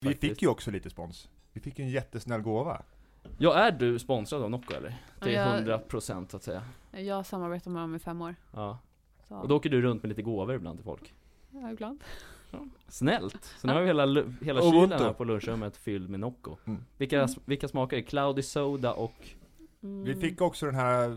[0.00, 0.32] Vi faktiskt.
[0.32, 1.28] fick ju också lite spons.
[1.52, 2.82] Vi fick ju en jättesnäll gåva.
[3.38, 4.94] Ja, är du sponsrad av Nocco eller?
[5.22, 6.62] Till Ja, 100% så att säga.
[6.92, 8.34] Jag samarbetar med dem i fem år.
[8.52, 8.78] Ja.
[9.28, 9.34] Så.
[9.36, 11.14] Och då åker du runt med lite gåvor ibland till folk.
[11.50, 12.04] Ja, ibland.
[12.88, 13.44] Snällt!
[13.44, 16.56] Så nu har vi hela, hela Och kylen här på lunchrummet fylld med Nocco.
[16.64, 16.84] Mm.
[16.96, 17.30] Vilka, Mm.
[17.44, 18.02] vilka smakar är?
[18.02, 19.28] Cloudy Soda och...
[19.82, 20.04] Mm.
[20.04, 21.08] Vi fick också den här,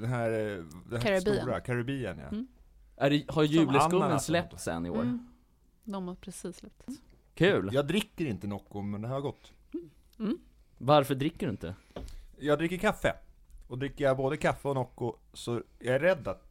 [0.00, 1.36] den här, den här Caribbean.
[1.36, 2.26] stora, Caribbean ja.
[2.28, 2.46] Mm.
[2.96, 5.02] Är det, har juleskummen släppts än i år?
[5.02, 5.26] Mm.
[5.84, 7.00] De har precis släppts.
[7.40, 7.70] Kul!
[7.72, 9.52] Jag dricker inte Nocco, men det har gått.
[10.18, 10.38] Mm.
[10.78, 11.74] Varför dricker du inte?
[12.38, 13.14] Jag dricker kaffe.
[13.68, 16.46] Och dricker jag både kaffe och Nocco, så jag är rädd att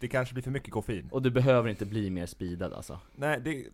[0.00, 1.08] det kanske blir för mycket koffein.
[1.12, 3.00] Och du behöver inte bli mer speedad alltså.
[3.16, 3.66] Nej, det,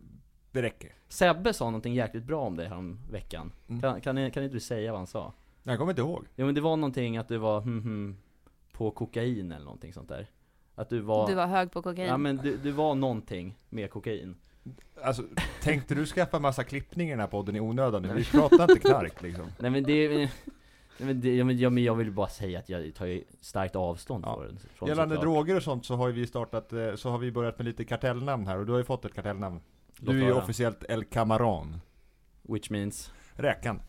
[0.52, 0.92] det räcker.
[1.08, 3.52] Sebbe sa någonting jäkligt bra om dig härom veckan.
[3.68, 3.80] Mm.
[3.80, 5.32] Kan, kan, ni- kan inte du säga vad han sa?
[5.62, 6.26] Jag kommer inte ihåg.
[6.36, 8.16] Jo men det var någonting att du var hm, hm,
[8.72, 10.26] på kokain eller någonting sånt där.
[10.74, 11.26] Att du var...
[11.28, 12.08] Du var hög på kokain.
[12.08, 14.36] Ja men du, du var någonting med kokain.
[15.02, 15.22] Alltså,
[15.62, 18.14] tänkte du skaffa massa klippning i den här podden i onödan nu?
[18.14, 19.44] Vi pratar inte knark liksom.
[19.58, 20.08] Nej men det...
[20.98, 23.24] Nej, men, det, ja, men, ja, men jag vill bara säga att jag tar ju
[23.40, 24.42] starkt avstånd Ja.
[24.74, 24.90] från det.
[24.90, 25.34] Gällande såklart.
[25.34, 28.46] droger och sånt så har vi startat, eh, så har vi börjat med lite kartellnamn
[28.46, 29.60] här och du har ju fått ett kartellnamn.
[29.96, 31.80] Låt Du är ju officiellt El Camaron.
[32.42, 33.12] Which means...
[33.34, 33.80] Räkan.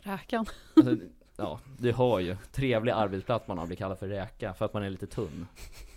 [0.00, 0.46] Räkan.
[0.76, 0.96] Alltså,
[1.36, 2.36] ja, du har ju.
[2.52, 5.46] Trevlig arbetsplats man har, blir kallad för räka, för att man är lite tunn.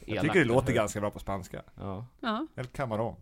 [0.05, 1.61] Jag Elak, tycker det låter ganska bra på spanska.
[1.75, 2.47] Ja, Ja.
[2.55, 3.15] El Camaron.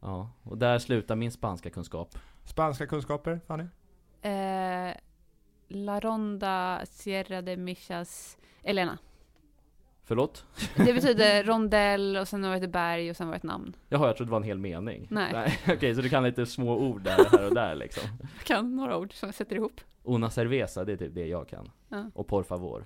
[0.00, 0.30] Ja.
[0.42, 2.18] Och där slutar min spanska kunskap.
[2.44, 3.64] Spanska kunskaper, Fanny?
[4.22, 4.94] Eh,
[5.68, 8.98] La Ronda Sierra de Michas Elena.
[10.04, 10.46] Förlåt?
[10.76, 13.76] Det betyder rondell och sen var det ett berg och sen var det ett namn.
[13.88, 15.06] Jaha, jag trodde det var en hel mening.
[15.10, 15.58] Nej.
[15.68, 18.02] Okej, så du kan lite små ord där, här och där liksom.
[18.20, 19.80] Jag kan några ord som jag sätter ihop.
[20.02, 21.70] Una cerveza, det är typ det jag kan.
[21.88, 22.10] Ja.
[22.14, 22.84] Och por favor.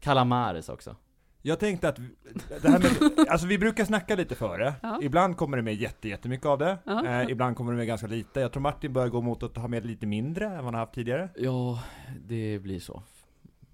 [0.00, 0.96] Calamares också.
[1.42, 2.14] Jag tänkte att, vi-
[2.62, 4.74] det här med, alltså vi brukar snacka lite före.
[4.82, 4.98] Ja.
[5.02, 6.78] Ibland kommer det med jätte, jättemycket av det.
[6.84, 7.06] Ja.
[7.06, 8.40] Eh, ibland kommer det med ganska lite.
[8.40, 10.80] Jag tror Martin börjar gå mot att ha med lite mindre än vad han har
[10.80, 11.28] haft tidigare.
[11.36, 11.82] Ja,
[12.26, 13.02] det blir så.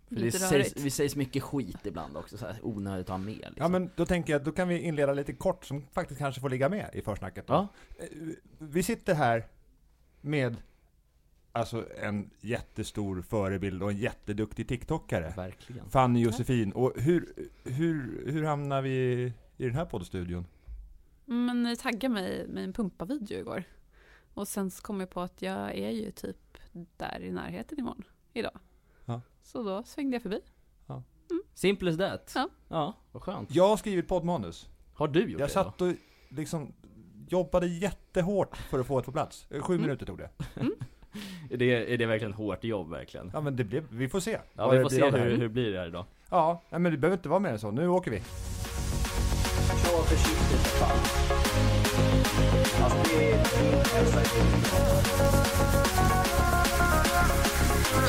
[0.09, 3.35] För det sägs, vi sägs mycket skit ibland också, så här, onödigt att ha med
[3.35, 3.55] liksom.
[3.59, 6.51] Ja men då tänker jag, då kan vi inleda lite kort som faktiskt kanske får
[6.51, 7.47] ligga med i försnacket.
[7.47, 7.55] Då.
[7.55, 7.69] Ja.
[7.99, 8.07] Eh,
[8.59, 9.47] Vi sitter här
[10.21, 10.57] med
[11.57, 15.33] Alltså en jättestor förebild och en jätteduktig TikTokare.
[15.37, 15.91] Verkligen.
[15.91, 16.73] Fanny Josefin.
[16.73, 18.93] Och hur, hur, hur hamnar vi
[19.57, 20.47] i den här poddstudion?
[21.25, 23.63] Men ni taggade mig med en pumpavideo igår.
[24.35, 26.59] Och sen så kom jag på att jag är ju typ
[26.97, 28.03] där i närheten imorgon,
[28.33, 28.59] idag.
[29.05, 29.21] Ja.
[29.43, 30.41] Så då svängde jag förbi.
[31.55, 32.33] Simple as that.
[32.35, 32.49] Ja.
[32.69, 33.55] Ja, vad skönt.
[33.55, 34.69] Jag har skrivit poddmanus.
[34.95, 35.93] Har du gjort Jag det satt och
[36.29, 36.73] liksom
[37.29, 39.47] jobbade jättehårt för att få det på plats.
[39.51, 39.83] Eh, Sju Mm.
[39.87, 40.31] minuter tog det.
[40.55, 40.63] då?
[41.51, 43.31] Är det, är det verkligen hårt jobb verkligen?
[43.35, 44.39] Ja men det blev, vi får se.
[44.57, 46.05] Ja, vi får blir se hur, hur blir det här idag.
[46.31, 47.71] Ja, men det behöver inte vara mer än så.
[47.71, 48.23] Nu åker vi.
[49.69, 50.99] Kör försiktigt för fan.
[52.85, 54.21] Alltså det är min hälsa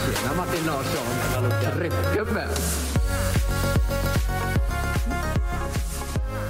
[0.06, 1.78] Tjena Martin Larsson.
[1.78, 2.47] Tryckgubbe.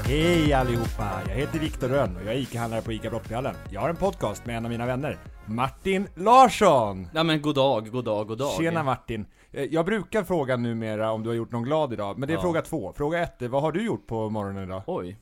[0.08, 1.22] Hej allihopa!
[1.28, 3.56] Jag heter Viktor Rönn och jag är ICA-handlare på ICA Brottbjallen.
[3.72, 7.08] Jag har en podcast med en av mina vänner, Martin Larsson!
[7.14, 8.52] Ja men god dag, god dag, god dag.
[8.58, 9.26] Tjena Martin!
[9.52, 12.36] Eh, Jag brukar fråga numera om du har gjort någon glad idag, men det är
[12.36, 12.42] Ja.
[12.42, 12.94] fråga två.
[12.94, 14.82] Fråga ett är, vad har du gjort på morgonen idag?
[14.88, 15.18] Oj.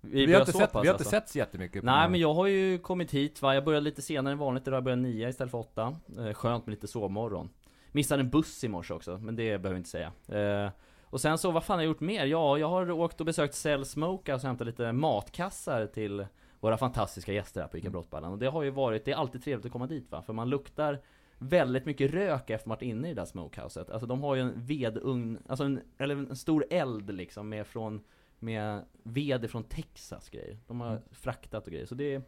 [0.00, 1.10] Vi, Vi, har inte, så sett, pass, vi har inte alltså.
[1.10, 2.10] sett så jättemycket på Nej morgonen.
[2.12, 4.84] men jag har ju kommit hit va, jag började lite senare än vanligt idag, jag
[4.84, 7.50] började nio istället för åtta eh, Skönt med lite sovmorgon
[7.92, 10.70] Missade en buss i morse också, men det behöver jag inte säga eh,
[11.10, 12.26] Och sen så, vad fan har jag gjort mer?
[12.26, 16.26] Ja, jag har åkt och besökt Cell Smokehouse och hämtat lite matkassar till
[16.60, 19.44] våra fantastiska gäster här på ICA Brottballen Och det har ju varit, det är alltid
[19.44, 21.00] trevligt att komma dit va, för man luktar
[21.38, 24.40] väldigt mycket rök efter man varit inne i det där smokehouset Alltså de har ju
[24.40, 28.00] en vedugn, alltså en, eller en stor eld liksom med från
[28.38, 30.58] med ved från Texas grejer.
[30.66, 31.02] De har Mm.
[31.10, 31.86] fraktat och grejer.
[31.86, 32.22] Så det,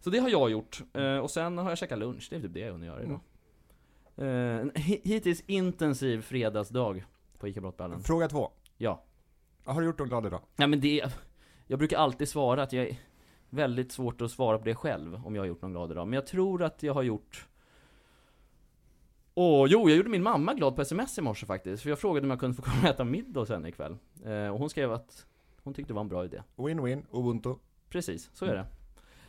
[0.00, 0.82] så det har jag gjort.
[0.92, 2.26] Eh, och sen har jag käkat lunch.
[2.30, 3.20] Det är typ det jag hunnit göra idag.
[4.16, 7.04] En hi- hittills intensiv fredagsdag
[7.38, 8.00] på ICA Brottballen.
[8.00, 8.50] Fråga två.
[8.76, 9.02] Ja.
[9.64, 10.40] Har du gjort någon glad idag?
[10.56, 11.04] Nej men det,
[11.66, 12.96] jag brukar alltid svara att jag är
[13.50, 16.06] väldigt svårt att svara på det själv om jag har gjort någon glad idag.
[16.06, 17.46] Men jag tror att jag har gjort
[19.38, 21.82] Åh, jo, jag gjorde min mamma glad på sms i morse faktiskt.
[21.82, 23.96] För jag frågade om jag kunde få komma och äta middag henne ikväll.
[24.24, 25.26] Eh, och hon skrev att
[25.62, 26.42] hon tyckte det var en bra idé.
[26.56, 27.54] Win-win, ubuntu.
[27.88, 28.66] Precis, så är det.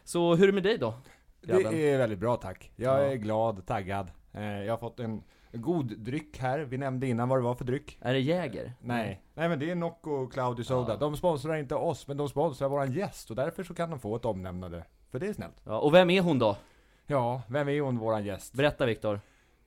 [0.04, 0.94] Så hur är det med dig då?
[1.42, 1.72] grabben?
[1.72, 2.72] Det är väldigt bra tack.
[2.76, 3.12] Jag Ja.
[3.12, 4.12] är glad, taggad.
[4.32, 6.60] Eh, Jag har fått en god dryck här.
[6.60, 7.98] Vi nämnde innan vad det var för dryck.
[8.02, 8.74] Är det Jäger?
[8.80, 10.94] Nej, nej men det är Nocco och Cloudy Soda.
[10.94, 10.98] Ja.
[10.98, 14.16] De sponsrar inte oss, men de sponsrar våran gäst och därför så kan de få
[14.16, 14.86] ett omnämnande.
[15.12, 15.62] För det är snällt.
[15.64, 16.58] Ja, och vem är hon då?
[17.06, 18.54] Ja, vem är hon, våran gäst?
[18.54, 19.20] Berätta Viktor.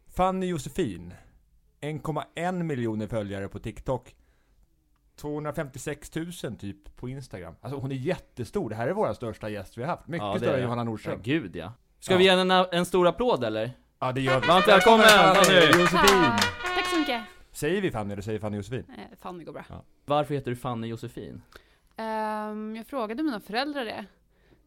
[0.09, 1.15] Fanny Josefin.
[1.81, 4.15] 1,1 miljoner följare på TikTok.
[5.17, 7.55] 256 000 typ på Instagram.
[7.61, 8.71] Alltså hon är jättestor.
[8.71, 10.09] Det här är våran största gäst vi har haft.
[10.09, 10.63] Mycket Ja, större än.
[10.63, 11.21] Johanna Ja, Nordström.
[11.23, 11.73] gud ja.
[11.99, 12.19] Ska Ja.
[12.19, 13.71] vi ge henne en, en stor applåd eller?
[14.01, 14.47] Ja, det gör vi.
[14.47, 15.67] Varmt välkommen, Fanny!
[15.67, 16.31] Josefin!
[16.75, 17.23] Tack så mycket!
[17.53, 18.85] Säger vi Fanny eller säger Fanny Josefin?
[18.99, 19.65] Eh, Fanny går bra.
[20.05, 21.43] Varför heter du Fanny Josefin?
[21.97, 24.05] Ehm, jag frågade mina föräldrar det.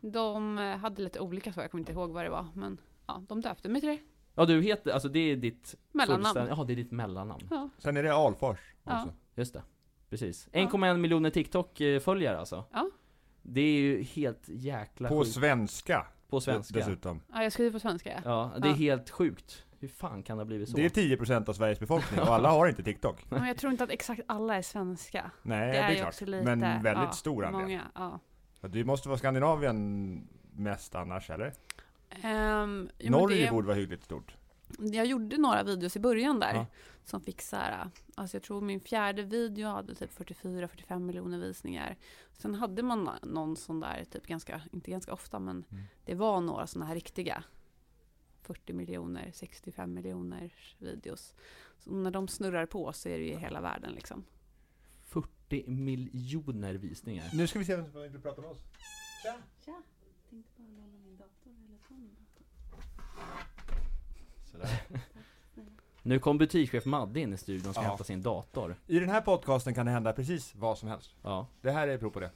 [0.02, 2.48] De eh, hade lite olika svar, jag kommer inte ihåg vad det var.
[2.56, 2.78] Men
[3.08, 4.00] ja, de döpte mig till det.
[4.36, 6.48] Ja du heter, alltså det är ditt Mellannamn.
[6.50, 7.48] Ja det är ditt mellannamn.
[7.50, 7.70] Ja.
[7.78, 8.98] Sen är det Alfors Ja.
[8.98, 9.14] också.
[9.36, 9.64] Just det.
[10.10, 10.48] Precis.
[10.52, 10.60] Ja.
[10.60, 12.66] 1,1 miljoner TikTok-följare alltså.
[12.74, 12.90] Ja.
[13.42, 15.32] Det är ju helt jäkla På sjukt.
[15.36, 16.08] svenska.
[16.38, 16.80] På svenska.
[16.80, 17.22] Dessutom.
[17.34, 18.22] ja, jag skriver på svenska.
[18.26, 18.52] Ja.
[18.54, 18.76] Ja, det är Ja.
[18.76, 19.66] helt sjukt.
[19.80, 20.78] Hur fan kan det ha blivit så?
[20.78, 23.26] Det är 10% av Sveriges befolkning och alla har inte TikTok.
[23.30, 25.32] Men jag tror inte att exakt alla är svenska.
[25.42, 26.22] Nej, det det är är, ju klart.
[26.22, 26.44] lite...
[26.44, 27.62] Men väldigt ja, stor andel.
[27.62, 28.20] Många, ja.
[28.68, 31.54] Det måste vara Skandinavien mest annars, eller?
[32.16, 34.36] Jo, men Norge det- borde vara hyggligt stort.
[34.80, 36.54] Jag gjorde några videos i början där.
[36.56, 36.66] Ja.
[37.06, 41.98] Som fick så här, alltså jag tror min fjärde video hade typ 44-45 miljoner visningar.
[42.32, 45.84] Sen hade man någon sån där, typ ganska, inte ganska ofta, men Mm.
[46.06, 47.44] det var några såna här riktiga.
[48.42, 51.34] 40 miljoner, 65 miljoner videos.
[51.78, 54.26] Så när de snurrar på så är det ju hela världen liksom.
[55.06, 57.30] 40 miljoner visningar.
[57.34, 58.60] Nu ska vi se vem som vill prata med oss.
[64.54, 64.70] Sådär.
[66.02, 67.88] Nu kom butikschef Madde in i studion och ska Ja.
[67.90, 68.76] hämta sin dator.
[68.88, 71.16] I den här podcasten kan det hända precis vad som helst.
[71.24, 71.48] Ja.
[71.62, 72.30] Det här är prov på det.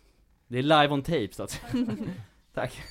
[0.47, 1.61] Det är live on tape så att.
[2.53, 2.81] Tack.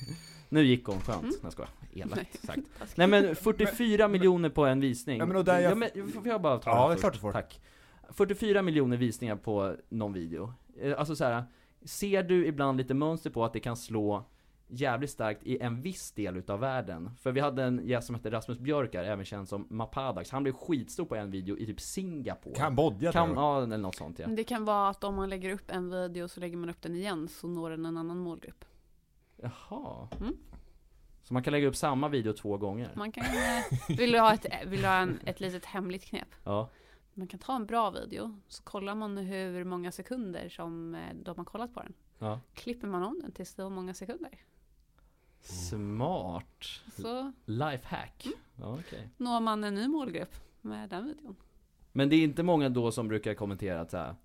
[0.49, 1.19] Nu gick hon, skönt.
[1.23, 1.29] Mm.
[1.29, 1.69] Nej jag skojar.
[1.93, 2.59] Elakt sagt.
[2.95, 5.17] Nej men 44 miljoner på en visning.
[5.19, 7.13] Ja, men och där jag- ja, men, får jag bara ta Ja, det är klart
[7.13, 7.31] du får.
[7.31, 7.61] Tack.
[8.09, 10.53] 44 miljoner visningar på någon video.
[10.81, 11.43] Eh, Alltså så här,
[11.85, 14.23] ser du ibland lite mönster på att det kan slå
[14.67, 17.11] jävligt starkt i en viss del utav världen?
[17.17, 20.31] För vi hade en gäst som hette Rasmus Björkar, även känd som Mapadax.
[20.31, 22.55] Han blev skitstor på en video i typ Singapore.
[22.55, 24.27] Kambodja Kam- ja, eller något sånt ja.
[24.27, 26.95] Det kan vara att om man lägger upp en video så lägger man upp den
[26.95, 28.65] igen så når den en annan målgrupp.
[29.35, 30.07] Jaha.
[30.21, 30.37] Mm.
[31.23, 32.91] Så man kan lägga upp samma video två gånger?
[32.95, 36.27] Man kan, eh, vill du ha, ett, vill du ha en, ett litet hemligt knep?
[36.43, 36.69] Ja.
[37.13, 41.37] Man kan ta en bra video, så kollar man hur många sekunder som eh, de
[41.37, 41.93] har kollat på den.
[42.19, 42.39] ja.
[42.53, 44.31] Klipper man om den till så många sekunder.
[45.47, 46.63] Smart.
[47.01, 48.25] Så Lifehack.
[48.25, 48.37] Mm.
[48.55, 49.09] Ja, okej.
[49.17, 51.35] når man en ny målgrupp med den videon.
[51.91, 54.15] Men det är inte många då som brukar kommentera att så här,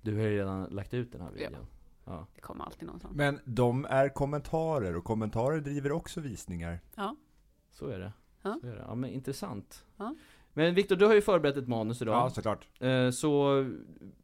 [0.00, 1.48] du har ju redan lagt ut den här Ja.
[1.48, 1.66] videon.
[2.04, 2.26] Ja.
[2.34, 3.16] Det kommer alltid någon sån.
[3.16, 6.80] Men de är kommentarer och kommentarer driver också visningar.
[6.94, 7.16] Ja,
[7.70, 8.12] Så är det.
[8.42, 8.58] Ja.
[8.60, 8.84] Så är det.
[8.88, 9.84] ja men intressant.
[9.96, 10.14] Ja.
[10.52, 12.14] Men Viktor, du har ju förberett ett manus idag.
[12.14, 12.68] Ja, såklart.
[12.82, 13.64] Eh, Så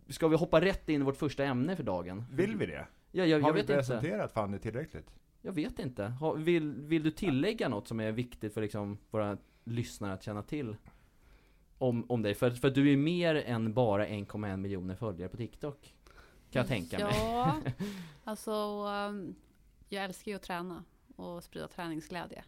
[0.08, 2.25] ska vi hoppa rätt in i vårt första ämne för dagen?
[2.32, 2.87] Vill vi det?
[3.12, 3.75] Ja, jag, Har jag vi vet inte.
[3.75, 5.10] presenterat Fanny tillräckligt?
[5.49, 6.12] Jag vet inte.
[6.37, 10.77] Vill, vill du tillägga något som är viktigt för liksom våra lyssnare att känna till?
[11.79, 12.35] Om, om dig?
[12.35, 15.95] För, för du är mer än bara 1,1 miljoner följare på TikTok.
[16.50, 17.15] Kan jag tänka mig.
[17.17, 17.61] Ja,
[18.25, 18.53] alltså
[18.87, 19.35] um,
[19.89, 20.85] jag älskar ju att träna
[21.17, 22.44] och sprida träningsglädje.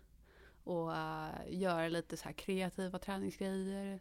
[0.65, 4.01] Och uh, göra lite så här kreativa träningsgrejer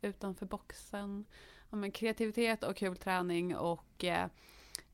[0.00, 1.24] utanför boxen.
[1.70, 4.28] Ja, men kreativitet och kul träning och eh,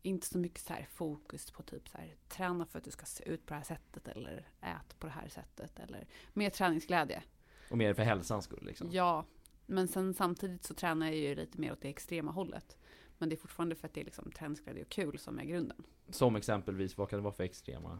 [0.06, 3.06] inte så mycket så här fokus på typ så här träna för att du ska
[3.06, 7.22] se ut på det här sättet eller ät på det här sättet eller mer träningsglädje.
[7.70, 8.88] Och mer för hälsans skull liksom.
[8.92, 9.24] Ja,
[9.66, 12.76] men sen samtidigt så tränar jag ju lite mer åt det extrema hållet.
[13.18, 15.84] Men det är fortfarande för att det är liksom träningsglädje och kul som är grunden.
[16.08, 17.98] Som exempelvis, vad kan det vara för extrema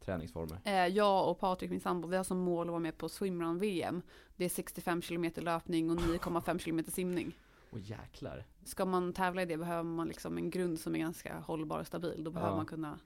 [0.00, 0.60] träningsformer?
[0.64, 4.02] Eh, jag och Patrik, min sambo, vi har som mål att vara med på swimrun-VM.
[4.36, 7.38] Det är 65 km löpning och 9,5 km simning.
[7.74, 8.44] Åh jäklar.
[8.64, 11.86] Ska man tävla i det behöver man liksom en grund som är ganska hållbar och
[11.86, 12.24] stabil.
[12.24, 12.56] Då behöver Ja.
[12.56, 12.98] man kunna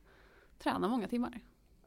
[0.59, 1.41] träna många timmar.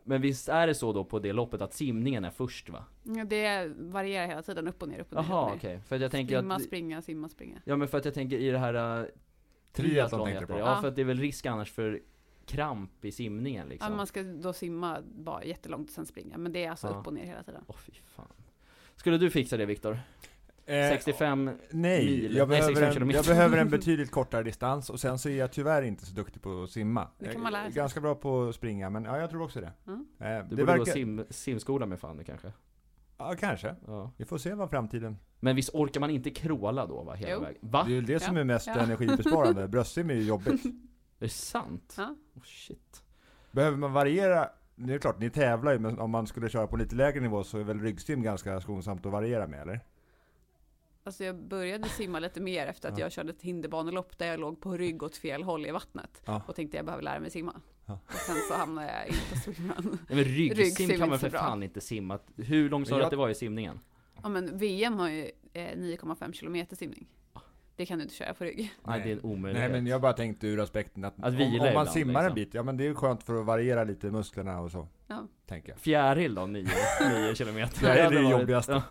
[0.03, 2.85] Men visst är det så då på det loppet att simningen är först va?
[3.03, 5.21] Ja, Det varierar hela tiden, upp och ner, upp och ner.
[5.21, 5.55] och Jaha ner.
[5.55, 7.61] okej, för att jag tänker Simma, att springa, simma, springa.
[7.65, 9.07] Ja men för att jag tänker i det här uh,
[9.71, 10.53] Triathlon tänkte heter det.
[10.53, 10.59] på.
[10.59, 10.81] Ja Ja.
[10.81, 12.01] för att det är väl risk annars för
[12.45, 13.97] kramp i simningen Ja, liksom.
[13.97, 16.37] man ska då simma bara jättelångt och sen springa.
[16.37, 16.93] Men det är alltså Ja.
[16.99, 17.63] upp och ner hela tiden.
[17.67, 18.25] Åh fy fan.
[18.95, 19.99] Skulle du fixa det Viktor?
[20.71, 22.35] Eh, 65 Nej, mil.
[22.35, 23.17] jag Nej, behöver, 65 en, kilometer.
[23.19, 26.41] jag behöver en betydligt kortare distans och sen så är jag tyvärr inte så duktig
[26.41, 27.07] på att simma.
[27.19, 27.75] Det kan man lära är sig.
[27.75, 29.71] ganska bra på att springa, men ja, jag tror också det.
[29.87, 30.05] Mm.
[30.19, 30.91] Eh, Du det borde gå verkar...
[30.93, 32.51] sim, simskola med Fanny kanske?
[33.17, 33.75] Ja, kanske.
[33.87, 34.11] Ja.
[34.17, 35.17] Vi får se vad framtiden...
[35.39, 37.39] Men visst orkar man inte kråla då va, hela Jo.
[37.39, 37.57] vägen?
[37.61, 37.83] Va?
[37.87, 38.41] Det är ju det som Ja.
[38.41, 38.79] är mest Ja.
[38.79, 39.67] energibesparande.
[39.67, 40.65] Bröstsim är ju jobbigt.
[41.19, 41.93] Är det sant?
[41.97, 42.15] Ja.
[42.35, 43.03] Oh, shit.
[43.51, 44.49] Behöver man variera?
[44.75, 47.43] Det är klart, ni tävlar ju, men om man skulle köra på lite lägre nivå
[47.43, 49.79] så är väl ryggsim ganska skonsamt att variera med, eller?
[51.03, 53.05] Alltså jag började simma lite mer efter att Ja.
[53.05, 56.21] jag körde ett hinderbanelopp där jag låg på rygg åt fel håll i vattnet.
[56.25, 56.41] Ja.
[56.47, 57.61] Och tänkte jag behöver lära mig simma.
[57.85, 57.99] Ja.
[58.07, 59.97] Och sen så hamnade jag in på swimrun.
[60.09, 60.23] Nej, men
[60.55, 61.39] ryggsim kan man för bra.
[61.39, 62.19] fan inte simma.
[62.35, 63.79] Hur långt sa du jag- att det var i simningen?
[64.23, 67.07] Ja men VM har ju eh, 9,5 kilometer simning.
[67.81, 68.73] Det kan du inte köra på rygg.
[68.83, 69.71] Nej, det är en omöjlighet.
[69.71, 72.19] Nej men jag bara tänkte ur aspekten att, Att om, vila om man ibland, simmar
[72.19, 72.35] en liksom.
[72.35, 74.87] bit, ja men det är skönt för att variera lite musklerna och så.
[75.07, 75.27] Ja.
[75.45, 75.79] Tänker jag.
[75.79, 76.65] Fjäril då, 9
[77.35, 77.77] kilometer.
[77.77, 78.83] Fjäril är det jobbigaste.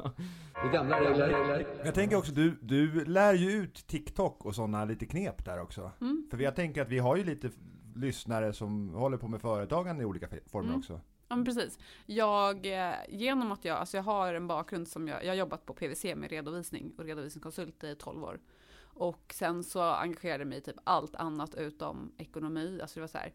[0.72, 1.66] Gamla regler.
[1.84, 5.90] Jag tänker också, du, du lär ju ut TikTok och sådana lite knep där också.
[6.00, 6.26] Mm.
[6.30, 7.50] För jag tänker att vi har ju lite
[7.94, 10.78] lyssnare som håller på med företagande i olika former Mm.
[10.78, 11.00] också.
[11.30, 11.78] Ja men precis.
[12.06, 15.66] Jag, eh, genom att jag, alltså jag har en bakgrund som jag, jag har jobbat
[15.66, 18.40] på PWC med redovisning och redovisningskonsult i 12 år.
[18.82, 22.78] Och sen så engagerade jag mig i typ allt annat utom ekonomi.
[22.82, 23.32] Alltså det var så här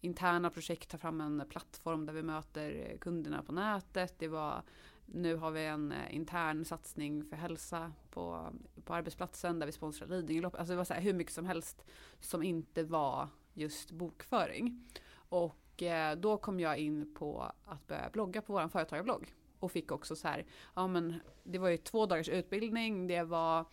[0.00, 4.18] interna projekt, ta fram en plattform där vi möter eh, kunderna på nätet.
[4.18, 4.62] Det var
[5.06, 8.52] nu har vi en eh, intern satsning för hälsa på,
[8.84, 10.60] på arbetsplatsen där vi sponsrar Lidingöloppet.
[10.60, 11.84] Alltså det var så här hur mycket som helst
[12.20, 14.88] som inte var just bokföring.
[15.28, 19.34] Och eh, då kom jag in på att börja blogga på vår företagarblogg.
[19.58, 23.66] Och fick också så här, ja men det var ju två dagars utbildning, det var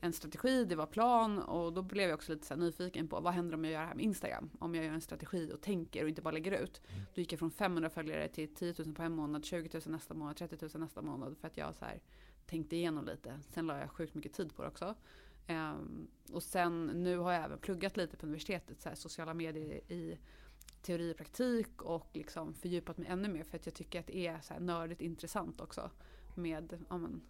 [0.00, 3.54] en strategi, det var plan och då blev jag också lite nyfiken på vad händer
[3.54, 4.50] om jag gör det här med Instagram?
[4.58, 6.80] Om jag gör en strategi och tänker och inte bara lägger ut.
[7.14, 10.14] Då gick jag från 500 följare till 10 000 på en månad, 20 000 nästa
[10.14, 12.00] månad, 30 000 nästa månad för att jag så här
[12.46, 13.40] tänkte igenom lite.
[13.48, 14.94] Sen la jag sjukt mycket tid på det också.
[15.46, 19.92] Ehm, och sen nu har jag även pluggat lite på universitetet, så här, sociala medier
[19.92, 20.18] i
[20.82, 24.26] teori och praktik och liksom fördjupat mig ännu mer för att jag tycker att det
[24.26, 25.90] är så här nördigt intressant också
[26.34, 27.20] med ja, men,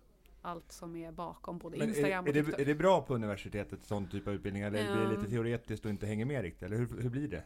[0.43, 2.57] allt som är bakom både Men Instagram är, och är, TikTok.
[2.57, 4.63] det, är det bra på universitetet, sån typ av utbildning?
[4.63, 6.63] Eller blir det lite teoretiskt och inte hänger med riktigt?
[6.63, 7.45] Eller hur, hur blir det?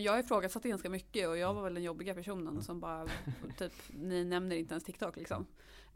[0.00, 3.06] Jag ifrågasatte ganska mycket och jag var väl den jobbiga personen som bara,
[3.58, 5.46] typ, ni nämner inte ens TikTok liksom.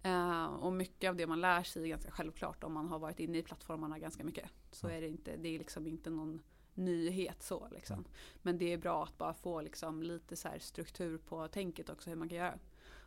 [0.03, 3.21] Eh, och mycket av det man lär sig är ganska självklart om man har varit
[3.21, 4.51] inne i plattformarna ganska mycket.
[4.71, 6.43] Så är det inte, det är liksom inte någon
[6.75, 8.05] nyhet så liksom.
[8.43, 12.17] Men det är bra att bara få liksom lite så struktur på tänket också hur
[12.17, 12.59] man kan göra.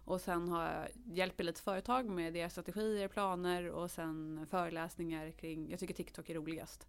[0.06, 5.70] Och sen har jag hjälper lite företag med deras strategier, planer och sen föreläsningar kring,
[5.70, 6.88] jag tycker TikTok är roligast.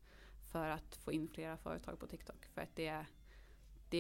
[0.53, 2.47] För att få in flera företag på TikTok.
[2.55, 3.07] För att det är,
[3.91, 3.99] det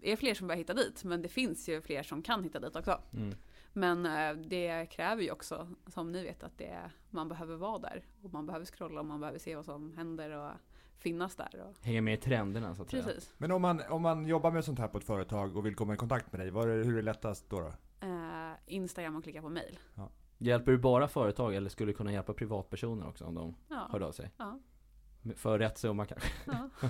[0.00, 2.76] är fler som börjar hitta dit, men det finns ju fler som kan hitta dit
[2.76, 3.00] också.
[3.12, 3.34] Mm.
[3.72, 8.02] Men eh, det kräver ju också, som ni vet, att det, man behöver vara där.
[8.22, 10.50] Och man behöver scrolla och man behöver se vad som händer och
[10.98, 11.64] finnas där.
[11.68, 13.02] Och, Hänger med i trenderna så att säga.
[13.02, 13.34] precis.
[13.38, 15.94] Men om man, om man jobbar med sånt här på ett företag och vill komma
[15.94, 17.60] i kontakt med dig, vad är, hur är det lättast då?
[17.60, 17.72] då?
[18.06, 19.78] Eh, Instagram och klicka på mail.
[20.38, 23.88] Hjälper du bara företag eller skulle du kunna hjälpa privatpersoner också om de Ja.
[23.90, 24.30] hörde av sig?
[24.36, 24.58] Ja.
[25.36, 26.28] För rätt summa kanske?
[26.44, 26.68] Ja.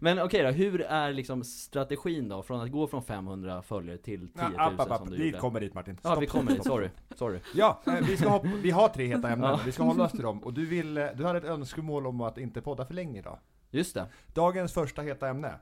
[0.00, 2.42] Men okej då, hur är liksom strategin då?
[2.42, 4.98] Från att gå från 500 följare till 10 000 Ja, app, app, app.
[4.98, 5.38] som du Vi gjorde?
[5.38, 5.98] kommer dit Martin.
[6.02, 6.88] Ja, vi kommer dit, sorry.
[7.14, 7.40] Sorry.
[7.54, 9.60] Ja, eh, vi, ska hoppa, vi har tre heta ämnen, Ja.
[9.64, 10.44] vi ska hålla oss till dem.
[10.44, 13.38] Och du, vill, eh, du hade ett önskemål om att inte podda för länge idag.
[13.70, 14.06] Just det.
[14.34, 15.54] Dagens första heta ämne.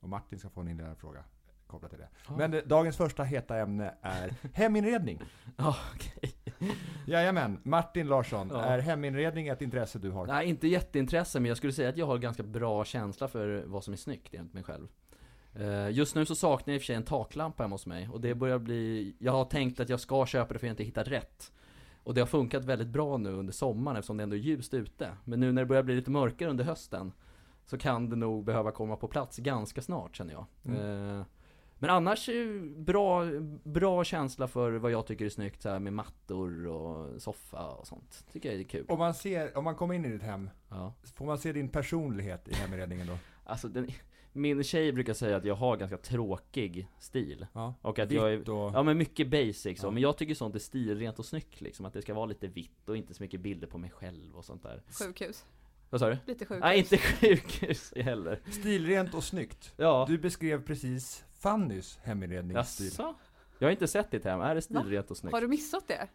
[0.00, 1.24] Och Martin ska få en inledande fråga
[1.66, 2.08] kopplat till det.
[2.38, 5.20] Men eh, dagens första heta ämne är heminredning.
[5.56, 6.32] Ja, okej.
[7.06, 8.60] Jajamän, Martin Larsson, Ja.
[8.62, 10.26] är heminredning ett intresse du har?
[10.26, 13.84] Nej, inte jätteintresse, men jag skulle säga att jag har ganska bra känsla för vad
[13.84, 14.88] som är snyggt enligt mig själv.
[15.54, 18.08] Eh, Just nu så saknar jag i och för sig en taklampa hemma hos mig
[18.12, 20.84] och det börjar bli Jag har tänkt att jag ska köpa det för jag inte
[20.84, 21.52] hittat rätt
[22.02, 25.10] Och det har funkat väldigt bra nu under sommaren eftersom det ändå är ljust ute
[25.24, 27.12] Men nu när det börjar bli lite mörkare under hösten
[27.64, 31.18] Så kan det nog behöva komma på plats ganska snart känner jag Mm.
[31.18, 31.24] Eh,
[31.78, 33.24] Men annars eh, bra,
[33.64, 37.86] bra känsla för vad jag tycker är snyggt så här med mattor och soffa och
[37.86, 40.50] sånt Tycker jag är kul Om man, ser, om man kommer in i ditt hem,
[40.70, 43.18] Ja får man se din personlighet i heminredningen då?
[43.44, 43.88] Alltså den,
[44.32, 47.74] min tjej brukar säga att jag har ganska tråkig stil Ja.
[47.82, 48.70] Och att jag är, Vitt och...
[48.74, 49.90] ja men mycket basic så, Ja.
[49.90, 52.88] men jag tycker sånt är stilrent och snyggt liksom Att det ska vara lite vitt
[52.88, 55.44] och inte så mycket bilder på mig själv och sånt där Sjukhus.
[55.90, 56.16] Vad sa du?
[56.26, 56.60] Lite sjukhus.
[56.62, 59.72] Nej inte sjukhus heller Stilrent och snyggt.
[59.76, 62.86] Ja, Du beskrev precis Fannys heminredningsstil.
[62.86, 63.14] jaså?
[63.58, 65.34] Jag har inte sett ditt hem, är det stilrent och snyggt?
[65.34, 66.08] Har du missat det?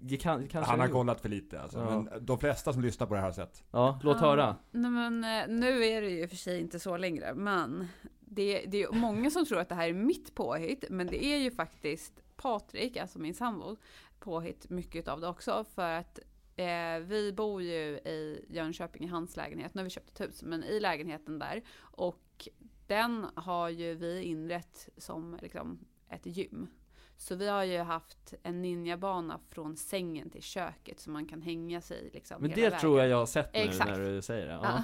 [0.00, 2.00] Det kan, kanske Han har kollat för lite alltså, Ja.
[2.00, 3.64] men de flesta som lyssnar på det här har sett.
[3.70, 7.34] Ja, låt höra Nej men eh, nu är det ju för sig inte så längre,
[7.34, 7.88] men
[8.20, 11.24] det, det är ju många som tror att det här är mitt påhitt, men det
[11.24, 13.76] är ju faktiskt Patrik, alltså min sambo,
[14.18, 16.18] påhitt mycket av det också, för att
[16.56, 20.42] eh, vi bor ju i Jönköping i hans lägenhet, nu har vi köpt ett hus,
[20.42, 22.48] men i lägenheten där, och
[22.86, 25.78] den har ju vi inrett som liksom
[26.08, 26.68] ett gym.
[27.16, 31.80] Så vi har ju haft en ninjabana från sängen till köket som man kan hänga
[31.80, 32.80] sig liksom Men det vägen.
[32.80, 33.90] tror jag jag har sett nu Exakt.
[33.90, 34.82] när du säger det ja.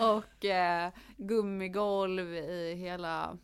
[0.16, 3.38] Och eh, gummigolv i hela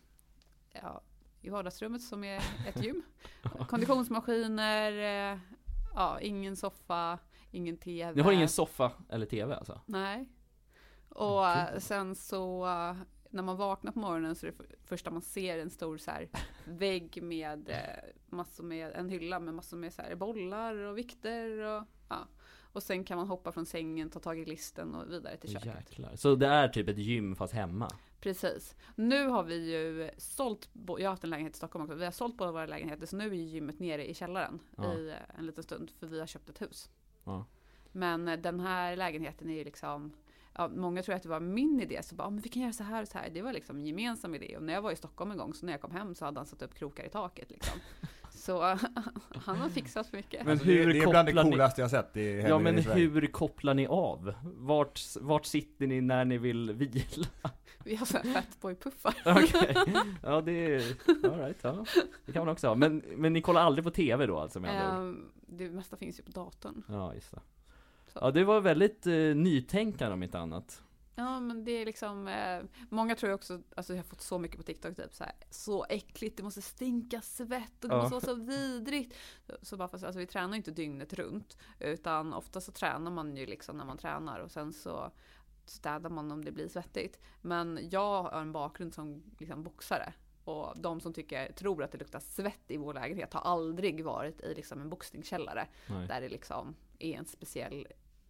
[0.72, 1.02] ja,
[1.40, 3.02] i vardagsrummet som är ett gym.
[3.68, 4.92] Konditionsmaskiner,
[5.32, 5.38] eh,
[5.94, 7.18] ja, ingen soffa,
[7.50, 8.12] ingen TV.
[8.14, 9.80] Ni har ingen soffa eller TV alltså?
[9.86, 10.28] Nej.
[11.08, 12.66] Och eh, sen så
[13.34, 16.10] när man vaknar på morgonen så är det för- första man ser en stor så
[16.10, 16.28] här
[16.64, 21.58] vägg med eh, massor med, en hylla med massor med så här bollar och vikter
[21.58, 22.28] och ja.
[22.72, 25.66] Och sen kan man hoppa från sängen, ta tag i listen och vidare till köket.
[25.76, 26.16] jäklar.
[26.16, 27.88] Så det är typ ett gym fast hemma?
[28.20, 28.76] Precis.
[28.96, 32.12] Nu har vi ju sålt, jag har haft en lägenhet i Stockholm också, vi har
[32.12, 34.94] sålt båda våra lägenheter så nu är gymmet nere i källaren Ja.
[34.94, 36.90] i eh, en liten stund för vi har köpt ett hus.
[37.24, 37.46] Ja.
[37.92, 40.12] Men eh, den här lägenheten är ju liksom,
[40.54, 42.72] ja, många tror att det var min idé, så bara, "Ja, men vi kan göra
[42.72, 43.30] så här och så här.
[43.30, 44.56] Det var liksom en gemensam idé.
[44.56, 46.40] Och när jag var i Stockholm en gång, så när jag kom hem så hade
[46.40, 47.78] han satt upp krokar i taket liksom.
[48.34, 48.62] så
[49.44, 50.44] han har fixat för mycket.
[50.44, 52.58] Men Alltså, hur det, det är bland det kopplar ni- coolaste jag sett i Ja
[52.58, 54.34] men i hur kopplar ni av?
[54.44, 57.26] Vart, vart sitter ni när ni vill vila?
[57.84, 59.14] Vi har så här fatboy-puffar.
[59.44, 60.82] Okej, ja det är,
[61.32, 61.84] alright, ja.
[62.26, 62.74] Det kan man också ha.
[62.74, 64.84] Men, men ni kollar aldrig på TV då alltså med?
[64.94, 66.82] Ehm, det mesta finns ju på datorn.
[66.88, 67.40] Ja, just det.
[68.14, 70.80] Ja, det var väldigt eh, nytänkande om inte annat.
[71.16, 74.38] Ja men det är liksom, eh, många tror ju också, alltså jag har fått så
[74.38, 78.02] mycket på TikTok typ så här, så äckligt, det måste stinka svett och det Ja.
[78.02, 79.14] måste vara så vidrigt.
[79.62, 83.36] Så bara för, alltså vi tränar ju inte dygnet runt, utan ofta så tränar man
[83.36, 85.10] ju liksom när man tränar och sen så
[85.66, 87.18] städar man om det blir svettigt.
[87.40, 90.12] Men jag har en bakgrund som liksom boxare.
[90.44, 94.40] Och de som tycker, tror att det luktar svett i vår lägenhet har aldrig varit
[94.40, 95.66] i liksom en boxningskällare.
[95.86, 96.08] Nej.
[96.08, 97.86] Där det liksom är en speciell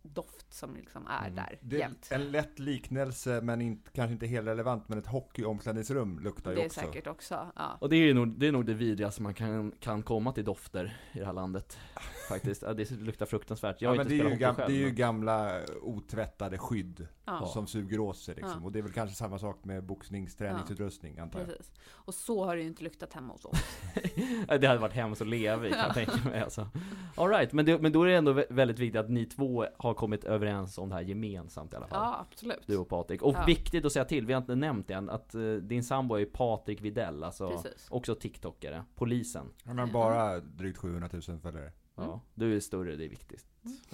[0.08, 1.34] doft som liksom är Mm.
[1.34, 2.08] där Det är jämt.
[2.11, 6.62] en lätt liknelse, men inte, kanske inte helt relevant, men ett hockeyomklädningsrum luktar ju Det
[6.62, 6.80] är också.
[6.80, 7.46] säkert också.
[7.56, 7.76] Ja.
[7.80, 10.96] Och det är nog det, är nog det vidrigaste man kan, kan komma till dofter
[11.12, 11.78] i det här landet.
[12.28, 12.62] Faktiskt.
[12.62, 13.82] Ja, det luktar fruktansvärt.
[13.82, 14.68] Jag Ja, har men inte det, är ju gam, själv.
[14.68, 18.56] det är ju men- gamla otvättade skydd Ja, som suger åt sig liksom.
[18.61, 18.64] Ja.
[18.66, 21.49] Och det är väl kanske samma sak med boxningsträningsutrustning antar jag.
[21.49, 21.73] precis.
[21.90, 23.58] Och så har det ju inte luktat hemma hos oss.
[24.49, 26.68] Ja, det hade varit hemskt att leva i kan jag tänka mig alltså.
[27.16, 29.66] All right, men, det, men då är det ändå vä- väldigt viktigt att ni två
[29.78, 31.99] har kommit överens om det här gemensamt i alla fall.
[32.02, 32.66] Ja, absolut.
[32.66, 33.23] Du och Patrik.
[33.23, 33.44] Och Ja.
[33.47, 36.25] viktigt att säga till, vi har inte nämnt det än, att eh, din sambo är
[36.25, 37.87] Patrik Videll, alltså Precis.
[37.90, 39.47] också TikTokare, polisen.
[39.64, 41.73] Han har bara drygt 700 000 följare.
[41.97, 43.47] Ja, du är större, det är viktigt.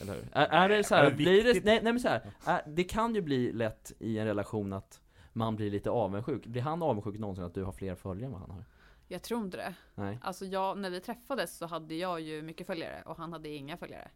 [0.02, 0.22] Eller hur?
[0.32, 3.14] Är, är det så här, blir det, nej, nej men så här, är, det kan
[3.14, 5.00] ju bli lätt i en relation att
[5.32, 6.46] man blir lite avundsjuk.
[6.46, 8.64] Blir han avundsjuk någonsin att du har fler följare än vad han har?
[9.12, 9.74] Jag tror inte det.
[9.94, 10.18] Nej.
[10.22, 13.76] Alltså jag, när vi träffades så hade jag ju mycket följare och han hade inga
[13.76, 14.10] följare.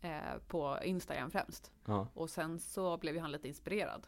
[0.00, 1.72] Eh, på Instagram främst.
[1.84, 2.08] Ja.
[2.14, 4.06] Och sen så blev ju han lite inspirerad.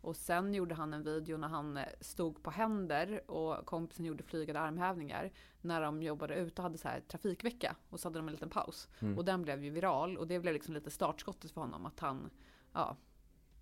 [0.00, 4.22] Och sen gjorde han en video när han eh, stod på händer och kompisen gjorde
[4.22, 5.32] flygande armhävningar.
[5.60, 7.76] När de jobbade ute och hade så här trafikvecka.
[7.88, 8.88] Och så hade de en liten paus.
[9.00, 9.18] Mm.
[9.18, 11.86] Och den blev ju viral och det blev liksom lite startskottet för honom.
[11.86, 12.30] Att han,
[12.72, 12.96] ja,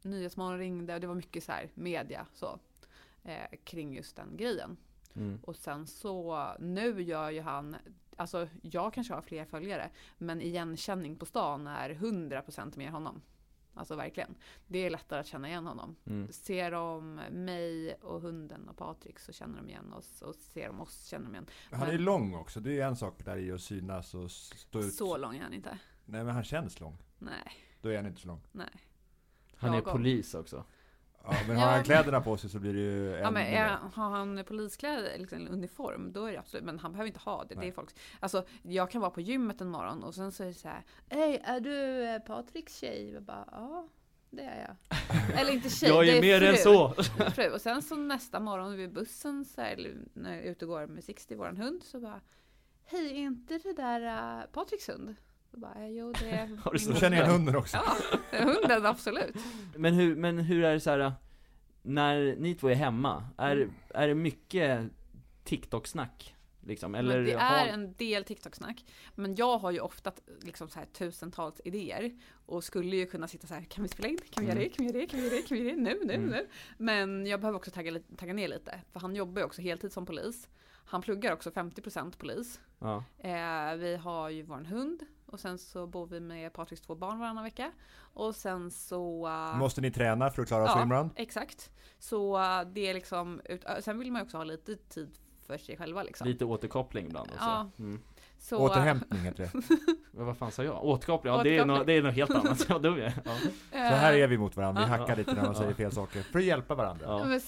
[0.02, 2.58] Nyhetsmorgon ringde och det var mycket så här media så.
[3.22, 4.76] Eh, kring just den grejen.
[5.16, 5.38] Mm.
[5.42, 7.76] Och sen så, nu gör ju han,
[8.16, 13.22] alltså jag kanske har fler följare, men igenkänning på stan är 100% mer honom.
[13.74, 14.34] Alltså verkligen.
[14.66, 15.96] Det är lättare att känna igen honom.
[16.06, 16.32] Mm.
[16.32, 20.80] Ser de mig och hunden och Patrik så känner de igen oss och ser de
[20.80, 21.46] oss känner de igen.
[21.70, 24.78] Han är Men- lång också, det är en sak där i att synas och stå
[24.78, 24.94] ut.
[24.94, 25.78] Så lång är han inte.
[26.04, 26.96] Nej men han känns lång.
[27.18, 28.40] Nej, Då är han inte så lång.
[28.52, 28.70] nej.
[29.56, 29.92] Han är Lagom.
[29.92, 30.64] polis också.
[31.24, 34.10] Ja, men har han kläderna på sig så blir det ju Ja, men är, har
[34.10, 37.54] han poliskläder, liksom uniform, då är det absolut, men han behöver inte ha det.
[37.54, 37.90] Det är folk.
[38.20, 40.84] Alltså, jag kan vara på gymmet en morgon och sen så är det så här,
[41.08, 43.10] Hej, är du eh, Patriks tjej?
[43.14, 43.88] Jag bara, ja,
[44.30, 44.98] det är jag.
[45.40, 46.48] Eller inte tjej, jag det är mer fru.
[46.48, 46.94] än så!
[47.34, 47.50] fru.
[47.50, 50.70] Och sen så nästa morgon vid bussen, så här, eller när jag är ute och
[50.70, 52.20] går med Sixty, våran hund, så bara,
[52.84, 54.00] Hej, är inte det där
[54.40, 55.16] uh, Patriks hund?
[55.52, 57.76] Bara, jo det är Har du min så Då hund." känner jag hunden också.
[58.32, 59.34] Ja, hunden absolut.
[59.76, 61.12] Men hur, men hur är det så här
[61.82, 63.72] när ni två är hemma, är, Mm.
[63.88, 64.90] är det mycket
[65.44, 66.34] TikTok-snack?
[66.66, 66.94] Liksom?
[66.94, 68.84] Eller det har- är en del TikTok-snack.
[69.14, 72.18] Men jag har ju ofta liksom så här tusentals idéer.
[72.46, 74.18] Och skulle ju kunna sitta så här, kan vi spela in?
[74.30, 74.68] Kan vi göra det?
[74.68, 75.06] Kan vi göra det?
[75.06, 75.42] Kan vi göra det?
[75.48, 75.82] Kan vi göra det?
[75.82, 76.26] Nu, nu, Mm.
[76.30, 76.46] nu.
[76.78, 78.80] Men jag behöver också tagga, tagga ner lite.
[78.92, 80.48] För han jobbar ju också heltid som polis.
[80.84, 82.60] Han pluggar också 50% polis.
[82.78, 83.04] Ja.
[83.18, 85.02] Eh, vi har ju vår hund.
[85.30, 87.72] Och sen så bor vi med Patriks två barn varannan vecka.
[88.14, 89.26] Och sen så...
[89.28, 90.74] eh, Måste ni träna för att klara Ja.
[90.74, 91.10] swimrun?
[91.16, 91.70] Exakt.
[91.98, 95.10] Så eh, det är liksom, ut, äh, sen vill man ju också ha lite tid
[95.46, 96.26] för sig själva liksom.
[96.28, 97.44] Lite återkoppling ibland också.
[97.44, 97.70] Ja.
[97.78, 98.00] Mm.
[98.38, 99.62] Så, Återhämtning heter det.
[100.24, 100.84] Vad fan sa jag?
[100.84, 101.32] Återkoppling?
[101.34, 102.66] Ja, det är, något, det är något helt annat.
[102.68, 103.14] Ja, dum jag är.
[103.24, 103.36] ja.
[103.70, 106.22] Så här eh, är vi mot varandra, vi hackar lite när man säger fel saker.
[106.22, 107.06] För att hjälpa varandra.
[107.08, 107.24] Ja.
[107.24, 107.40] men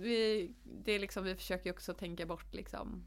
[0.00, 0.50] vi,
[0.84, 3.04] det är liksom, vi försöker ju också tänka bort liksom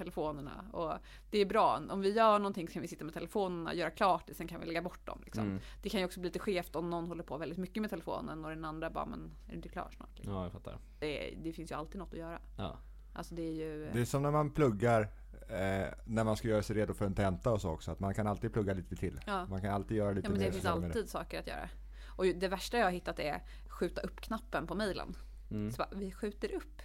[0.00, 0.92] telefonerna och
[1.30, 1.82] det är bra.
[1.90, 4.60] Om vi gör någonting så kan vi sitta med telefonerna, göra klart det, sen kan
[4.60, 5.20] vi lägga bort dem.
[5.24, 5.44] Liksom.
[5.44, 5.60] Mm.
[5.82, 8.44] Det kan ju också bli lite skevt om någon håller på väldigt mycket med telefonen
[8.44, 10.10] och den andra bara, men är du inte klar snart?
[10.14, 10.34] Liksom.
[10.34, 10.78] ja, jag fattar.
[11.00, 12.40] Det, det finns ju alltid något att göra.
[12.58, 12.78] Ja.
[13.12, 13.90] Alltså det är ju...
[13.92, 15.00] Det är som när man pluggar
[15.48, 17.90] eh, när man ska göra sig redo för en tenta och så också.
[17.90, 19.20] Att man kan alltid plugga lite till.
[19.26, 19.46] Ja.
[19.46, 20.46] Man kan alltid göra lite Ja men mer.
[20.46, 21.68] det finns alltid saker att göra.
[22.16, 25.16] Och det värsta jag har hittat är skjuta upp-knappen på mejlen.
[25.50, 25.72] Mm.
[25.72, 26.82] Så bara, vi skjuter upp.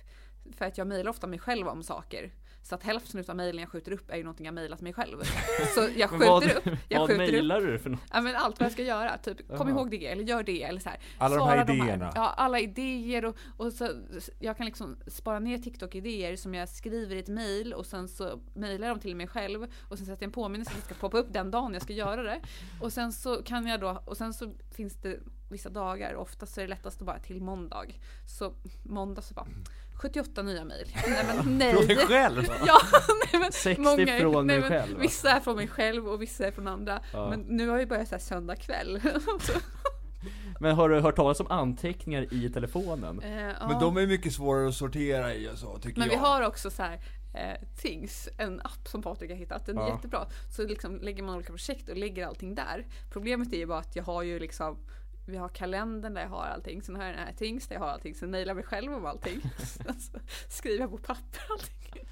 [0.51, 2.31] För att jag mejlar ofta mig själv om saker.
[2.67, 5.17] Så att hälften utav mejlen jag skjuter upp är ju någonting jag mejlat mig själv.
[5.75, 7.99] Så jag Men vad- skjuter upp, jag Vad skjuter upp mejlar du för något?
[8.13, 9.69] Ja men allt vad jag ska göra, typ kom Jaha.
[9.69, 10.99] ihåg det eller gör det eller så här.
[11.17, 12.11] Alla de Svara här idéerna.
[12.15, 13.89] ja, alla idéer och, och så,
[14.39, 18.39] jag kan liksom spara ner TikTok-idéer som jag skriver i ett mail och sen så
[18.55, 21.01] mailar jag dem till mig själv och sen sätter jag en påminnelse att det ska
[21.01, 22.39] poppa upp den dagen jag ska göra det.
[22.81, 25.19] Och sen så kan jag då, och sen så finns det
[25.51, 27.85] vissa dagar, oftast är det lättast att bara till måndag.
[28.39, 29.47] Så måndag så bara
[29.95, 30.87] 78 nya mejl.
[31.07, 31.73] Nej men nej.
[31.73, 32.43] Från dig själv?
[32.65, 32.77] Ja,
[33.31, 35.01] nej men 60 många, från nej, dig men själv, va?
[35.01, 36.99] Vissa är från mig själv och vissa är från andra.
[37.13, 37.29] Ja.
[37.29, 38.99] Men nu har jag börjat så här söndag kväll.
[40.59, 43.19] Men har du hört talas om anteckningar i telefonen?
[43.23, 43.67] eh, ja.
[43.67, 46.15] Men de är mycket svårare att sortera i och så, tycker Men jag.
[46.15, 46.93] vi har också så här
[47.33, 49.65] eh, Things, en app som Patrik har hittat.
[49.65, 49.89] Den är Ja.
[49.95, 50.25] jättebra.
[50.55, 52.85] Så liksom lägger man olika projekt och lägger allting där.
[53.13, 54.77] Problemet är ju bara att jag har ju liksom
[55.25, 57.81] vi har kalendern där jag har allting, sen har jag den här Things där jag
[57.81, 59.41] har allting, sen mejlar jag mig själv om allting.
[59.57, 62.05] Sen så skriver jag på papper allting.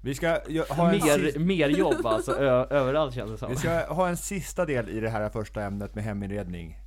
[0.00, 0.28] Vi ska
[0.70, 3.50] ha en, Mer, sista, mer jobb alltså, ö- överallt känns det som.
[3.50, 6.78] vi ska ha en sista del i det här första ämnet med heminredning.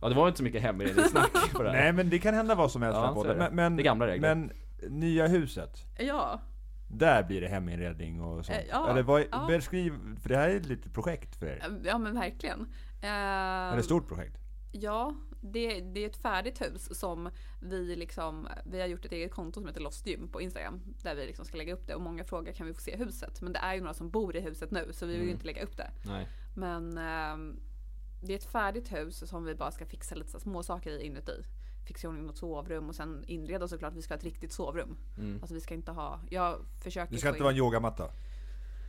[0.00, 1.80] Ja det var inte så mycket hemredningssnack på det här.
[1.82, 3.30] Nej men det kan hända vad som helst Ja, på det.
[3.30, 3.38] är det.
[3.40, 4.34] Men, men, Det är gamla regler.
[4.34, 4.52] men
[5.00, 6.40] nya huset, Ja,
[6.88, 8.58] där blir det heminredning och sånt.
[8.58, 9.44] Eh, ja, Eller vad, ja.
[9.48, 11.80] beskriv, för det här är ett litet projekt för er.
[11.84, 12.60] ja men verkligen.
[13.02, 14.36] Eh, Eller ett stort projekt.
[14.72, 17.30] Ja, det, det är ett färdigt hus som
[17.60, 20.80] vi liksom, vi har gjort ett eget konto som heter Lost Gym på Instagram.
[21.02, 23.40] Där vi liksom ska lägga upp det och många frågar kan vi få se huset?
[23.42, 25.34] Men det är ju några som bor i huset nu så vi vill ju Mm.
[25.34, 25.90] inte lägga upp det.
[26.06, 26.28] Nej.
[26.56, 27.60] Men ehm,
[28.24, 31.42] det är ett färdigt hus som vi bara ska fixa lite små saker i inuti.
[31.88, 33.94] Fixa i ordning något sovrum och sen inreda såklart.
[33.94, 34.96] Vi ska ha ett riktigt sovrum.
[35.18, 35.38] Mm.
[35.42, 38.10] Alltså vi ska inte ha, jag försöker Det ska inte in- vara en yogamatta.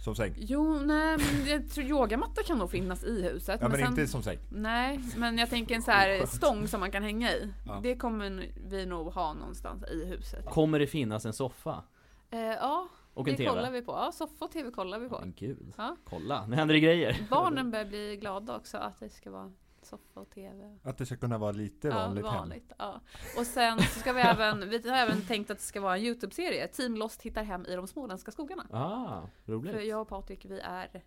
[0.03, 0.33] Som säng.
[0.37, 3.61] Jo, nej men jag tror yogamatta kan nog finnas i huset.
[3.61, 3.87] Ja men sen...
[3.87, 4.37] inte som säng.
[4.49, 7.53] Nej, men jag tänker en så här stång som man kan hänga i.
[7.65, 7.79] Ja.
[7.83, 10.45] Det kommer vi nog ha någonstans i huset.
[10.45, 11.83] Kommer det finnas en soffa?
[12.29, 13.49] Eh, ja, Och det en TV?
[13.49, 13.91] kollar vi på.
[13.91, 15.19] Ja, soffa och TV kollar vi på.
[15.19, 15.73] Men gud.
[15.77, 15.95] Ja.
[16.03, 17.27] Kolla, nu händer det grejer.
[17.29, 19.51] Barnen börjar bli glada också att det ska vara
[19.97, 20.77] soffa och TV.
[20.83, 22.35] Att det ska kunna vara lite Ja, vanligt, hem.
[22.35, 22.73] vanligt.
[22.77, 23.01] Ja.
[23.37, 26.03] Och sen så ska vi även, vi har även tänkt att det ska vara en
[26.03, 26.67] YouTube-serie.
[26.67, 28.67] Team Lost hittar hem i de småländska skogarna.
[28.71, 29.73] Ah, roligt.
[29.73, 31.03] För jag och Patrik, vi är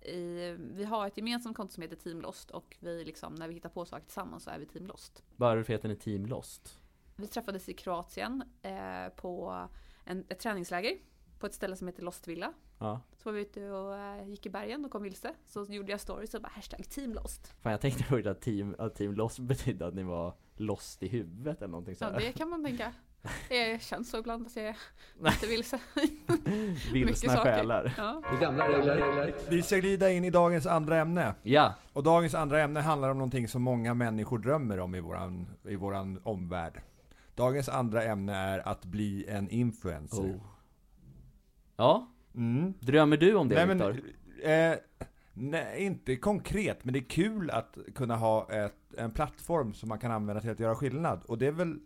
[0.00, 3.54] i, vi har ett gemensamt konto som heter Team Lost och vi liksom, när vi
[3.54, 5.22] hittar på saker tillsammans så är vi Team Lost.
[5.36, 6.78] Varför heter ni Team Lost?
[7.16, 9.66] Vi träffades i Kroatien eh, på
[10.04, 10.96] en, ett träningsläger
[11.38, 12.52] på ett ställe som heter Lost Villa.
[12.78, 13.00] Ja.
[13.16, 15.34] Så var vi ute och eh, gick i bergen och kom vilse.
[15.46, 17.54] Så gjorde jag stories och bara hashtag team lost.
[17.62, 21.08] Fan jag tänkte först att team, att team Lost betydde att ni var lost i
[21.08, 22.20] huvudet eller någonting Ja sådär.
[22.20, 22.92] det kan man tänka.
[23.48, 24.76] Det känns så ibland att jag är
[25.24, 25.80] lite vilse.
[26.92, 27.94] Vilsna själar.
[27.96, 28.22] Ja.
[29.48, 31.34] Vi ska glida in i dagens andra ämne.
[31.42, 35.46] Ja, Och dagens andra ämne handlar om någonting som många människor drömmer om i våran,
[35.68, 36.82] i våran omvärld.
[37.34, 40.22] Dagens andra ämne är att bli en influencer.
[40.22, 40.40] oh.
[41.78, 42.74] Ja, Mm.
[42.80, 44.10] drömmer du om det Nej, men, Viktor?
[44.50, 44.74] eh,
[45.32, 49.98] nej, inte konkret, men det är kul att kunna ha ett, en plattform som man
[49.98, 51.24] kan använda till att göra skillnad.
[51.24, 51.78] Och det är väl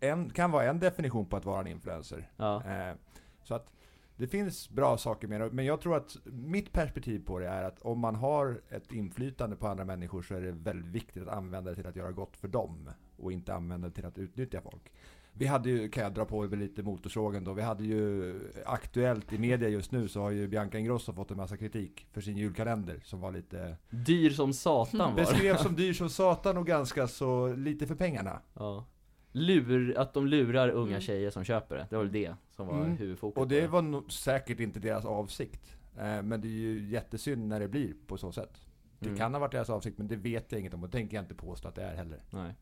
[0.00, 2.30] en, kan vara en definition på att vara en influencer.
[2.36, 2.62] Ja.
[2.64, 2.94] Eh,
[3.42, 3.72] så att
[4.16, 7.62] det finns bra saker med det, men jag tror att mitt perspektiv på det är
[7.64, 11.34] att om man har ett inflytande på andra människor så är det väldigt viktigt att
[11.36, 14.60] använda det till att göra gott för dem och inte använda det till att utnyttja
[14.60, 14.92] folk.
[15.38, 18.34] Vi hade ju, kan jag dra på med lite motorsågen då, vi hade ju
[18.66, 22.20] aktuellt i media just nu så har ju Bianca Ingrosso fått en massa kritik för
[22.20, 25.14] sin julkalender som var lite Dyr som satan var det.
[25.16, 28.40] beskrevs som dyr som satan och ganska så lite för pengarna.
[28.54, 28.84] Ja.
[29.32, 31.00] Lur, att de lurar unga Mm.
[31.00, 31.86] tjejer som köper det.
[31.90, 32.96] Det var väl det som var Mm.
[32.96, 35.76] huvudfokus Och det var nog säkert inte deras avsikt.
[35.98, 38.60] Eh, Men det är ju jättesynd när det blir på så sätt.
[38.98, 39.18] Det Mm.
[39.18, 41.34] kan ha varit deras avsikt, men det vet jag inget om och tänker jag inte
[41.34, 42.20] påstå att det är heller.
[42.30, 42.54] Nej.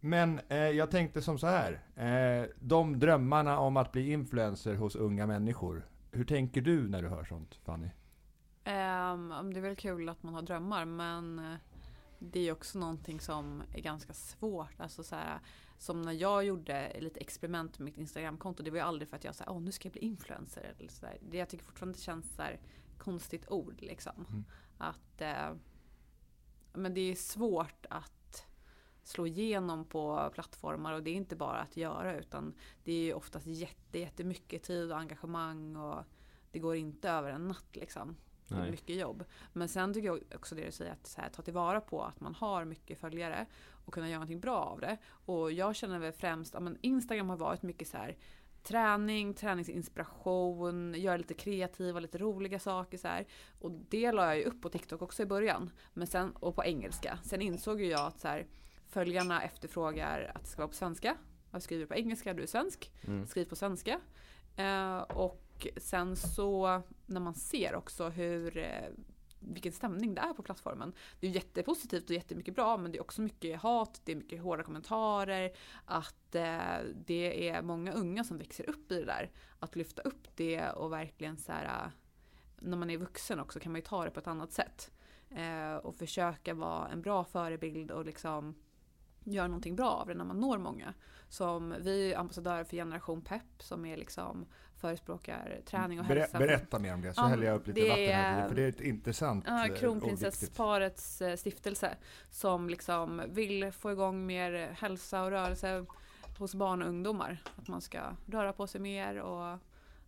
[0.00, 1.80] Men eh, jag tänkte som så här.
[1.96, 5.86] Eh, de drömmarna om att bli influencer hos unga människor.
[6.10, 7.90] Hur tänker du när du hör sånt, Fanny?
[8.64, 11.58] Ehm, det är väl kul att man har drömmar men eh,
[12.18, 14.80] det är också någonting som är ganska svårt.
[14.80, 15.38] Alltså så här,
[15.78, 18.62] som när jag gjorde lite experiment med mitt Instagramkonto.
[18.62, 20.74] Det var ju aldrig för att jag sa åh nu ska jag bli influencer.
[20.78, 21.18] Eller så där.
[21.30, 22.60] Det jag tycker fortfarande känns så här
[22.98, 24.26] konstigt ord liksom.
[24.28, 24.44] Mm.
[24.78, 25.54] Att eh,
[26.72, 28.19] men det är svårt att
[29.10, 33.12] slå igenom på plattformar och det är inte bara att göra utan det är ju
[33.12, 36.04] oftast jätte, jättemycket tid och engagemang och
[36.52, 38.16] det går inte över en natt liksom.
[38.48, 39.24] Det är mycket jobb.
[39.52, 42.34] Men sen tycker jag också det du säger att här, ta tillvara på att man
[42.34, 43.46] har mycket följare
[43.84, 44.96] och kunna göra någonting bra av det.
[45.06, 48.16] Och jag känner väl främst, ja, men Instagram har varit mycket så här
[48.62, 53.26] träning, träningsinspiration, göra lite kreativa, lite roliga saker så här.
[53.60, 55.70] Och det la jag ju upp på TikTok också i början.
[55.94, 57.18] Men sen, och på engelska.
[57.22, 58.46] Sen insåg ju jag att så här,
[58.90, 61.16] följarna efterfrågar att det ska vara på svenska.
[61.50, 62.92] Jag skriver på engelska, du är svensk.
[63.06, 63.26] Mm.
[63.26, 64.00] Skriv på svenska.
[64.56, 68.88] Eh, och sen så när man ser också hur eh,
[69.40, 70.92] vilken stämning det är på plattformen.
[71.20, 74.42] Det är jättepositivt och jättemycket bra men det är också mycket hat, det är mycket
[74.42, 75.52] hårda kommentarer.
[75.84, 79.30] Att eh, det är många unga som växer upp i det där.
[79.58, 81.90] Att lyfta upp det och verkligen så här, eh,
[82.58, 84.90] när man är vuxen också kan man ju ta det på ett annat sätt.
[85.30, 88.54] Eh, och försöka vara en bra förebild och liksom
[89.32, 90.94] göra någonting bra av det när man når många.
[91.28, 96.38] Som vi är ambassadörer för Generation Pep som är liksom förespråkar träning och Ber, hälsa.
[96.38, 98.44] berätta mer om det, så Ja, häller jag upp lite vatten här.
[98.44, 99.74] är- För det är ett intressant Ja, eh.
[99.74, 101.96] Kronprinsessparets eh, stiftelse
[102.30, 105.84] som liksom vill få igång mer hälsa och rörelse
[106.38, 107.42] hos barn och ungdomar.
[107.56, 109.58] Att man ska röra på sig mer och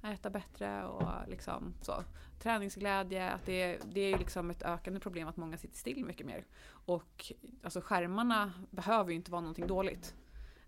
[0.05, 2.05] äta bättre och liksom så.
[2.43, 6.05] Träningsglädje, att det, är- det är ju liksom ett ökande problem att många sitter still
[6.05, 6.45] mycket mer.
[6.87, 10.15] Och alltså skärmarna behöver ju inte vara någonting dåligt.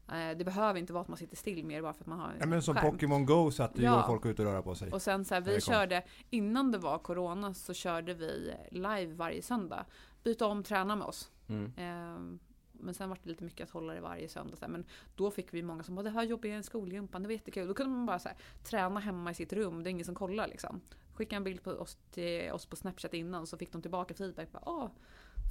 [0.09, 2.29] Eh, Det behöver inte vara att man sitter still mer bara för att man har
[2.29, 2.91] en Ja, men som skärm.
[2.93, 4.05] Pokémon Go så att det Ja.
[4.07, 4.93] folk ut och röra på sig.
[4.93, 9.43] Och sen så här, vi körde, innan det var corona så körde vi live varje
[9.43, 9.85] söndag.
[10.25, 11.31] Byta om, träna med oss.
[11.49, 11.73] Mm.
[11.77, 12.39] Ehm,
[12.81, 14.57] men sen var det lite mycket att hålla det varje söndag.
[14.57, 14.69] Så.
[14.69, 14.85] Men
[15.15, 17.33] då fick vi många som bara, det här jobbar jag i en skolgympan, det var
[17.33, 17.69] jättekul.
[17.69, 20.15] Då kunde man bara så här, träna hemma i sitt rum, det är ingen som
[20.15, 20.81] kollar liksom.
[21.15, 24.53] Skicka en bild på oss till oss på Snapchat innan så fick de tillbaka feedback.
[24.53, 24.91] Bara, Åh,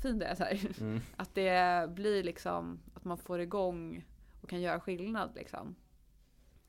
[0.01, 0.35] fin det är.
[0.35, 0.81] Så här.
[0.81, 0.99] Mm.
[1.17, 4.05] Att det blir liksom, att man får igång
[4.41, 5.75] och kan göra skillnad liksom.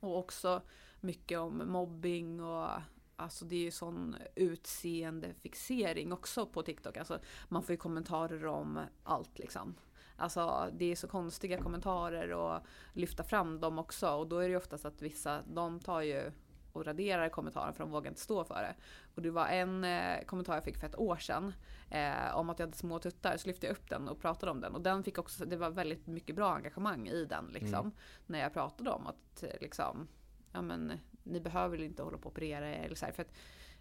[0.01, 0.62] Och också
[1.01, 2.69] mycket om mobbing och
[3.17, 6.97] Alltså det är ju sån utseendefixering också på TikTok.
[6.97, 9.75] Alltså man får ju kommentarer om allt liksom.
[10.16, 12.61] Alltså det är så konstiga kommentarer och
[12.92, 14.09] lyfta fram dem också.
[14.11, 16.31] Och då är det ju oftast att vissa, de tar ju
[16.74, 18.74] och raderar kommentaren för de vågar inte stå för det.
[19.14, 21.53] Och det var en eh, kommentar jag fick för ett år sedan
[21.90, 23.37] eh, om att jag hade små tuttar.
[23.37, 24.74] Så lyfte jag upp den och pratade om den.
[24.74, 27.81] Och den fick också, det var väldigt mycket bra engagemang i den liksom.
[27.81, 27.92] Mm.
[28.27, 30.09] När jag pratade om att eh, liksom,
[30.53, 33.33] ja men ni behöver inte hålla på och operera er eller så här, För att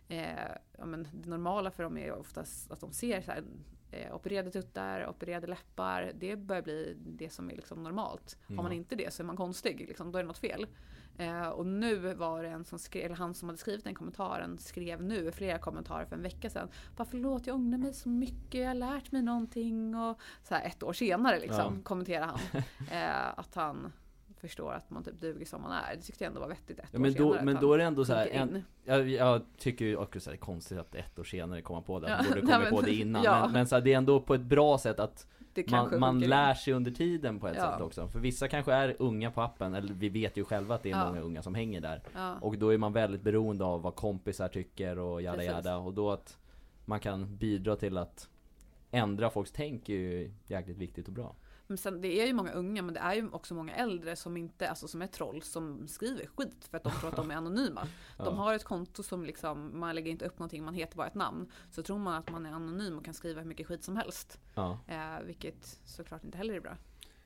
[0.07, 3.43] eh, ja, men det normala för dem är oftast att de ser så här,
[3.91, 6.11] eh, opererade tuttar, opererade läppar.
[6.15, 8.37] Det börjar bli det som är liksom normalt.
[8.47, 8.77] Har man Mm.
[8.77, 10.67] inte det så är man konstig, liksom, då är det något fel.
[11.17, 14.57] Eh, och nu var det en som skrev, eller han som hade skrivit den kommentaren
[14.57, 16.67] skrev nu flera kommentarer för en vecka sedan.
[16.97, 20.65] Bara förlåt jag ångrar mig så mycket, jag har lärt mig någonting och så här
[20.65, 21.83] ett år senare liksom Ja.
[21.83, 22.39] kommenterar han.
[22.91, 23.91] Eh, att han
[24.47, 25.95] förstår att man typ duger som man är.
[25.95, 27.45] Det tyckte jag ändå var vettigt ett Ja, år men då, senare.
[27.45, 30.37] men då är det ändå så här, en, jag, jag tycker ju också det är
[30.37, 32.81] konstigt att ett år senare komma på det, Ja, man borde nej, komma men- på
[32.81, 33.23] det innan.
[33.23, 33.41] ja.
[33.43, 35.27] Men, men så här, det är ändå på ett bra sätt att
[35.69, 37.71] man, man lär sig under tiden på ett Ja.
[37.71, 38.07] sätt också.
[38.07, 40.97] För vissa kanske är unga på appen, eller vi vet ju själva att det är
[40.97, 41.07] Ja.
[41.07, 42.01] många unga som hänger där.
[42.13, 42.35] Ja.
[42.41, 45.77] Och då är man väldigt beroende av vad kompisar tycker och jada jada.
[45.77, 46.37] Och då att
[46.85, 48.29] man kan bidra till att
[48.91, 51.35] ändra folks tänk är ju jäkligt viktigt och bra.
[51.67, 54.37] Men sen, det är ju många unga men det är ju också många äldre som
[54.37, 57.35] inte, alltså som är troll som skriver skit för att de tror att de är
[57.35, 57.81] anonyma.
[58.17, 58.31] De Ja.
[58.31, 61.51] har ett konto som liksom, man lägger inte upp någonting, man heter bara ett namn.
[61.71, 64.39] Så tror man att man är anonym och kan skriva hur mycket skit som helst.
[64.55, 64.79] Ja.
[64.87, 66.77] Eh, vilket såklart inte heller är bra.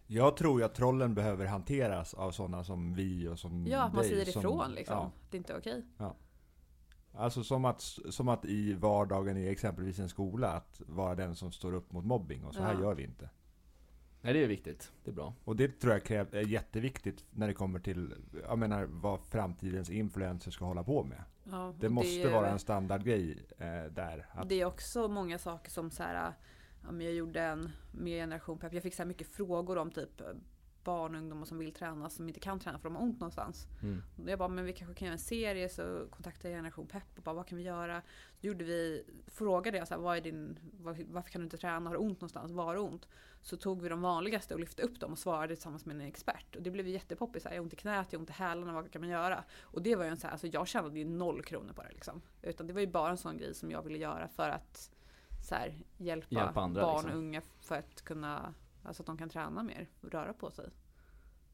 [0.08, 3.93] Jag tror ju att trollen behöver hanteras av sådana som vi och som Ja, att
[3.93, 4.95] man dig, säger som- ifrån liksom.
[4.95, 5.86] Ja, Det är inte okej.
[7.13, 11.52] alltså som att, som att i vardagen i exempelvis en skola, att vara den som
[11.52, 12.80] står upp mot mobbing och så här Ja.
[12.80, 13.30] gör vi inte.
[14.28, 15.34] Nej det är viktigt, det är bra.
[15.44, 18.13] Och det tror jag kräv, är jätteviktigt när det kommer till,
[18.44, 21.24] jag menar vad framtidens influencers ska hålla på med.
[21.44, 24.26] Ja, Det måste är- vara en standardgrej eh, där.
[24.32, 26.34] Att, Det är också många saker som så här,
[26.84, 28.74] ja, men jag gjorde en med generation pepp.
[28.74, 30.22] Jag fick så här mycket frågor om typ
[30.88, 33.67] barn och ungdomar som vill träna som inte kan träna för de har ont någonstans.
[33.84, 34.04] Mm.
[34.28, 37.23] Jag bara, men vi kanske kan göra en serie så kontaktade jag generation pepp och
[37.23, 38.02] bara vad kan vi göra?
[38.41, 41.58] Så gjorde vi, frågade jag så här, vad är din, var, varför kan du inte
[41.58, 41.89] träna?
[41.89, 42.52] Har du ont någonstans?
[42.52, 43.08] Var har ont?
[43.41, 46.56] Så tog vi de vanligaste och lyfte upp dem och svarade tillsammans med en expert.
[46.56, 47.45] Och det blev jättepoppis.
[47.45, 49.43] Jag har ont i knät, jag har ont i hälarna, vad kan man göra?
[49.62, 51.91] Och det var ju en så här, alltså jag tjänade ju noll kronor på det
[51.91, 52.21] liksom.
[52.41, 54.91] Utan det var ju bara en sån grej som jag ville göra för att
[55.47, 57.12] så här, hjälpa, Hjälpa andra, barn liksom.
[57.12, 58.54] och unga för att kunna,
[58.88, 60.65] alltså att de kan träna mer och röra på sig.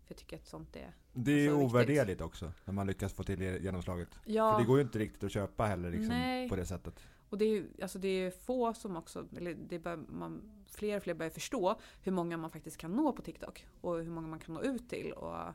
[0.04, 1.76] För jag tycker att sånt är det är alltså, viktigt.
[1.76, 4.10] ovärderligt också, när man lyckas få till det genomslaget.
[4.26, 7.00] Ja, För det går ju inte riktigt att köpa heller liksom, på det sättet.
[7.30, 11.04] och det är alltså det är få som också, eller det bör, man, fler och
[11.04, 14.40] fler börjar förstå hur många man faktiskt kan nå på TikTok och hur många man
[14.40, 15.12] kan nå ut till.
[15.12, 15.54] Och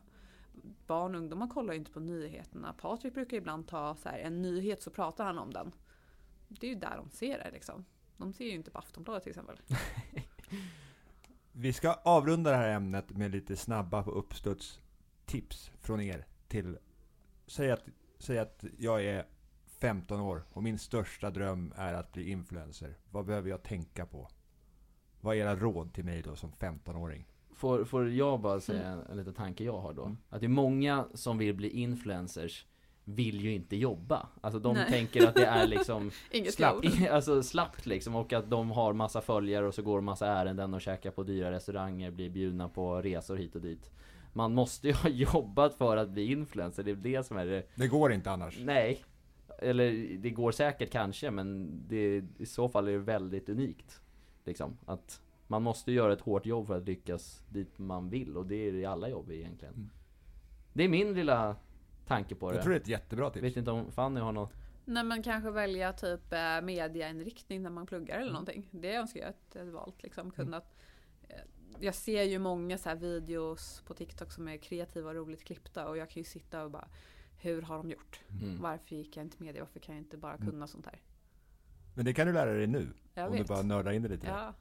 [0.86, 2.72] barn och ungdomar kollar ju inte på nyheterna.
[2.72, 5.72] Patrik brukar ibland ta så här, en nyhet så pratar han om den.
[6.48, 7.84] Det är ju där de ser det liksom.
[8.16, 9.60] De ser ju inte på Aftonbladet till exempel.
[11.60, 14.80] Vi ska avrunda det här ämnet med lite snabba på uppstuds
[15.26, 16.78] tips från er till
[17.46, 17.84] Säg att,
[18.18, 19.26] säg att jag är
[19.78, 22.98] 15 år och min största dröm är att bli influencer.
[23.10, 24.28] Vad behöver jag tänka på?
[25.20, 27.26] Vad är era råd till mig då som 15-åring?
[27.54, 30.04] Får, får jag bara säga en, en liten tanke jag har då?
[30.04, 30.16] Mm.
[30.28, 32.66] Att det är många som vill bli influencers
[33.14, 34.28] vill ju inte jobba.
[34.40, 34.90] Alltså de Nej.
[34.90, 36.76] tänker att det är liksom Inget slapp,
[37.10, 40.80] alltså slappt liksom och att de har massa följare och så går massa ärenden och
[40.80, 43.90] käkar på dyra restauranger, blir bjudna på resor hit och dit.
[44.32, 47.62] Man måste ju ha jobbat för att bli influencer, det är det som är det
[47.74, 48.58] Det går inte annars.
[48.60, 49.04] Nej
[49.58, 54.00] Eller det går säkert kanske men det, i så fall är det väldigt unikt
[54.44, 58.46] Liksom att Man måste göra ett hårt jobb för att lyckas dit man vill och
[58.46, 59.90] det är det i alla jobb egentligen Mm.
[60.72, 61.56] Det är min lilla
[62.08, 63.44] tanke på det Jag tror det är ett jättebra tips.
[63.44, 64.52] Vet inte om Fanny har något
[64.84, 68.22] Nej men kanske välja typ eh, mediainriktning när man pluggar Mm.
[68.22, 68.68] eller någonting.
[68.70, 70.02] Det önskar jag att jag hade valt.
[70.02, 70.76] Liksom, kunnat,
[71.28, 71.36] eh,
[71.80, 75.88] jag ser ju många så här videos på TikTok som är kreativa och roligt klippta
[75.88, 76.88] och jag kan ju sitta och bara
[77.40, 78.20] Hur har de gjort?
[78.42, 78.60] mm.
[78.62, 79.62] Varför gick jag inte media?
[79.62, 80.50] Varför kan jag inte bara Mm.
[80.50, 81.00] kunna sånt här?
[81.94, 82.88] Men det kan du lära dig nu.
[83.14, 83.40] Jag om vet.
[83.46, 84.26] du bara nördar in dig lite.
[84.26, 84.54] ja.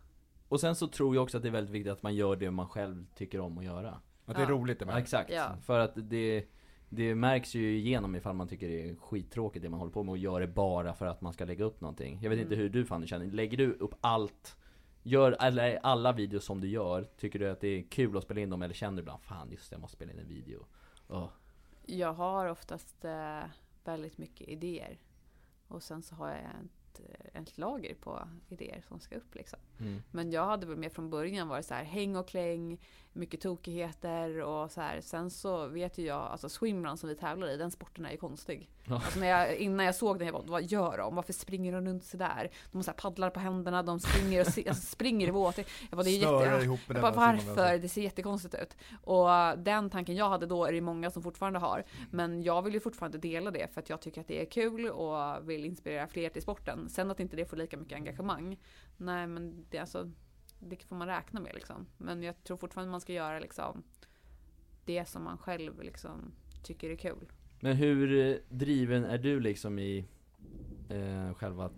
[0.49, 2.51] Och sen så tror jag också att det är väldigt viktigt att man gör det
[2.51, 4.49] man själv tycker om att göra Att det är Ja.
[4.49, 5.01] roligt det Ja, med.
[5.01, 5.55] exakt, Ja.
[5.65, 6.45] för att det
[6.89, 10.11] det märks ju igenom ifall man tycker det är skittråkigt det man håller på med
[10.11, 12.19] och gör det bara för att man ska lägga upp någonting.
[12.21, 12.59] Jag vet inte Mm.
[12.63, 14.57] hur du Fanny känner, lägger du upp allt
[15.03, 18.41] Gör eller alla videos som du gör, tycker du att det är kul att spela
[18.41, 20.65] in dem eller känner du ibland Fan just det, jag måste spela in en video
[21.07, 21.27] Åh.
[21.85, 23.43] Jag har oftast eh,
[23.85, 24.97] väldigt mycket idéer.
[25.67, 27.01] Och sen så har jag ett,
[27.33, 29.59] eh, ett lager på idéer som ska upp liksom.
[29.79, 30.03] Mm.
[30.11, 32.79] Men jag hade väl mer från början varit så här häng och kläng,
[33.13, 35.01] mycket tokigheter och så här.
[35.01, 38.17] Sen så vet ju jag, alltså swimrun som vi tävlar i, den sporten är ju
[38.17, 38.69] konstig.
[38.85, 38.95] Ja.
[38.95, 41.15] Alltså när jag, innan jag såg den, jag bara, vad gör de?
[41.15, 42.49] Varför springer de runt sådär?
[42.71, 45.57] De så här paddlar på händerna, de springer, och se, alltså springer i våt.
[45.57, 47.77] Jag bara, det är jätte, ihop jag bara, varför?
[47.77, 48.77] Det ser jättekonstigt ut.
[49.03, 51.83] Och den tanken jag hade då är det många som fortfarande har.
[52.11, 54.89] Men jag vill ju fortfarande dela det för att jag tycker att det är kul
[54.89, 56.89] och vill inspirera fler till sporten.
[56.89, 58.57] Sen att inte det får lika mycket engagemang.
[58.97, 60.11] Nej men det, alltså,
[60.59, 61.85] det får man räkna med liksom.
[61.97, 63.83] Men jag tror fortfarande man ska göra liksom
[64.85, 66.31] det som man själv liksom
[66.63, 67.31] tycker är kul.
[67.59, 70.05] Men hur eh, driven är du liksom i
[70.89, 71.71] eh, själva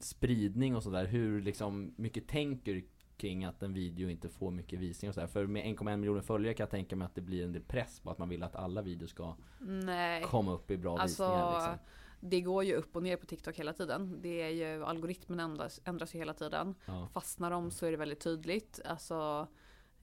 [0.00, 1.06] spridning och sådär?
[1.06, 5.26] Hur liksom mycket tänker du kring att en video inte får mycket visning och sådär?
[5.26, 8.00] För med 1,1 miljoner följare kan jag tänka mig att det blir en del press
[8.00, 10.22] på att man vill att alla videos ska Nej.
[10.22, 11.78] komma upp i bra Alltså, visningar liksom.
[12.20, 14.22] Det går ju upp och ner på TikTok hela tiden.
[14.22, 16.74] Det är ju, algoritmen ändras, ändras ju hela tiden.
[16.86, 17.08] Ja.
[17.14, 18.80] Fastnar de så är det väldigt tydligt.
[18.84, 19.48] Alltså,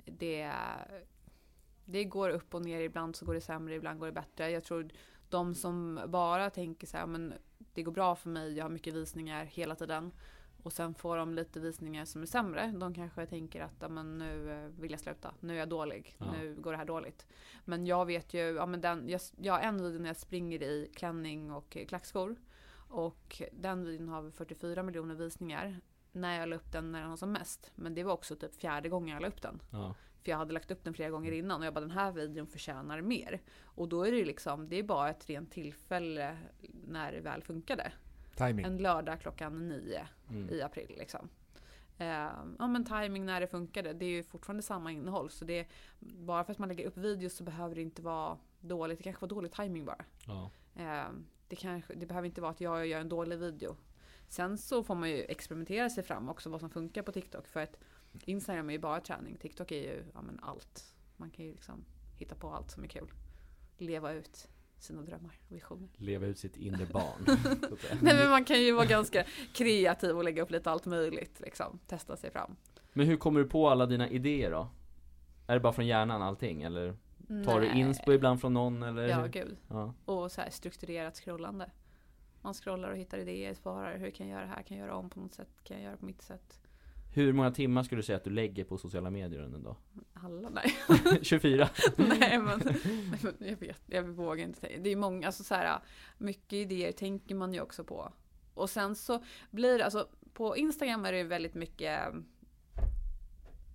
[0.06, 0.51] det,
[1.86, 2.82] det går upp och ner.
[2.82, 4.49] Ibland så går det sämre, ibland går det bättre.
[4.49, 4.89] Jag tror
[5.30, 7.34] de som bara tänker så här, men
[7.73, 10.12] det går bra för mig, jag har mycket visningar hela tiden.
[10.67, 12.73] Och sen får de lite visningar som är sämre.
[12.80, 15.34] De kanske tänker att ja, men nu eh, vill jag sluta.
[15.39, 16.15] Nu är jag dålig.
[16.17, 16.32] Ja.
[16.32, 17.27] Nu går det här dåligt.
[17.65, 20.63] Men jag vet ju, ja, men den, jag, jag har en video när jag springer
[20.63, 22.36] i klänning och klackskor.
[22.89, 25.82] Och den videon har 44 miljoner visningar.
[26.12, 27.71] När jag la upp den när den har som mest.
[27.75, 29.62] Men det var också typ fjärde gången jag la upp den.
[29.71, 29.95] Ja.
[30.23, 32.47] För jag hade lagt upp den flera gånger innan och jag bara den här videon
[32.47, 33.41] förtjänar mer.
[33.63, 36.38] Och då är det liksom, det är bara ett rent tillfälle
[36.88, 37.91] när det väl funkade.
[38.38, 38.65] Timing.
[38.65, 40.50] En lördag klockan nio Mm.
[40.50, 41.30] i april liksom.
[41.97, 42.08] Eh,
[42.60, 43.93] ja men timing när det funkade.
[43.93, 45.30] Det är ju fortfarande samma innehåll.
[45.30, 45.67] Så det,
[46.00, 48.97] bara för att man lägger upp videos så behöver det inte vara dåligt.
[48.97, 50.06] Det kanske var dålig timing bara.
[50.28, 50.52] Ja.
[50.76, 51.10] Eh,
[51.47, 53.76] det, kanske, det behöver inte vara att jag gör en dålig video.
[54.28, 57.47] Sen så får man ju experimentera sig fram också vad som funkar på TikTok.
[57.47, 57.78] För att
[58.26, 59.38] Instagram är ju bara träning.
[59.38, 60.93] TikTok är ju ja, men allt.
[61.17, 61.86] Man kan ju liksom
[62.17, 63.12] hitta på allt som är kul.
[63.78, 64.47] Leva ut
[64.79, 65.89] sina drömmar och visioner.
[65.97, 67.25] Leva ut sitt inre barn.
[68.01, 71.39] Nej men man kan ju vara ganska kreativ och lägga upp lite allt möjligt.
[71.39, 71.79] Liksom.
[71.87, 72.55] Testa sig fram.
[72.93, 74.67] Men hur kommer du på alla dina idéer då?
[75.47, 76.95] Är det bara från hjärnan allting eller?
[77.45, 77.79] Tar du Nej.
[77.79, 79.07] inspo ibland från någon eller?
[79.07, 79.57] Ja, gud.
[79.67, 79.93] ja.
[80.05, 81.71] Och så här strukturerat scrollande.
[82.41, 83.97] Man scrollar och hittar idéer, sparar.
[83.97, 84.63] Hur kan jag göra det här?
[84.63, 85.49] Kan jag göra om på något sätt?
[85.63, 86.59] Kan jag göra på mitt sätt?
[87.17, 89.75] Hur många timmar skulle du säga att du lägger på sociala medier under en dag?
[90.13, 90.49] Alla?
[90.49, 90.77] Nej.
[91.21, 91.69] 24?
[91.95, 92.62] nej, men,
[93.39, 94.80] jag vet, jag vågar inte tänka.
[94.80, 95.80] Det är många, alltså så här,
[96.17, 98.13] mycket idéer tänker man ju också på.
[98.53, 101.99] Och sen så blir det, alltså på Instagram är det väldigt mycket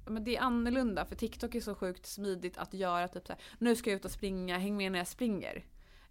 [0.06, 3.42] men det är annorlunda för TikTok är så sjukt smidigt att göra typ så här,
[3.58, 5.64] nu ska jag ut och springa, häng med när jag springer.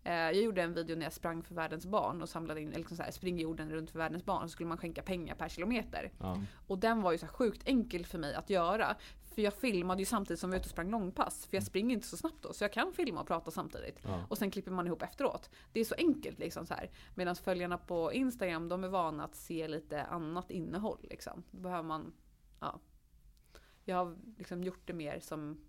[0.03, 2.77] Eh, Jag gjorde en video när jag sprang för världens barn och samlade in, eller
[2.77, 5.49] liksom så här, spring jorden runt för världens barn så skulle man skänka pengar per
[5.49, 6.11] kilometer.
[6.19, 6.41] Ja.
[6.67, 8.95] Och den var ju så sjukt enkel för mig att göra.
[9.35, 11.45] För jag filmade ju samtidigt som jag var ute och sprang långpass.
[11.45, 13.99] För jag springer inte så snabbt då, så jag kan filma och prata samtidigt.
[14.03, 14.25] ja.
[14.29, 15.49] Och sen klipper man ihop efteråt.
[15.71, 16.89] Det är så enkelt liksom så här.
[17.15, 21.43] Medan följarna på Instagram, de är vana att se lite annat innehåll liksom.
[21.51, 22.13] Då behöver man,
[22.59, 22.79] ja.
[23.85, 25.61] Jag har liksom gjort det mer som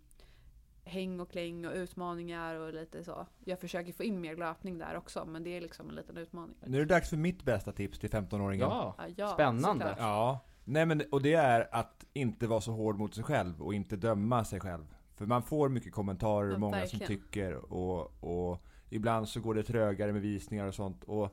[0.84, 3.26] häng och kläng och utmaningar och lite så.
[3.44, 6.56] Jag försöker få in mer löpning där också, men det är liksom en liten utmaning.
[6.66, 8.60] Nu är det dags för mitt bästa tips till 15-åringen.
[8.60, 8.94] ja.
[8.98, 9.84] Ja, ja, Spännande.
[9.84, 9.98] såklart.
[9.98, 10.40] Ja.
[10.64, 13.96] Nej men, och det är att inte vara så hård mot sig själv och inte
[13.96, 14.94] döma sig själv.
[15.14, 17.06] För man får mycket kommentarer Ja, och många som verkligen.
[17.22, 21.04] tycker och, och Ibland så går det trögare med visningar och sånt.
[21.04, 21.30] Och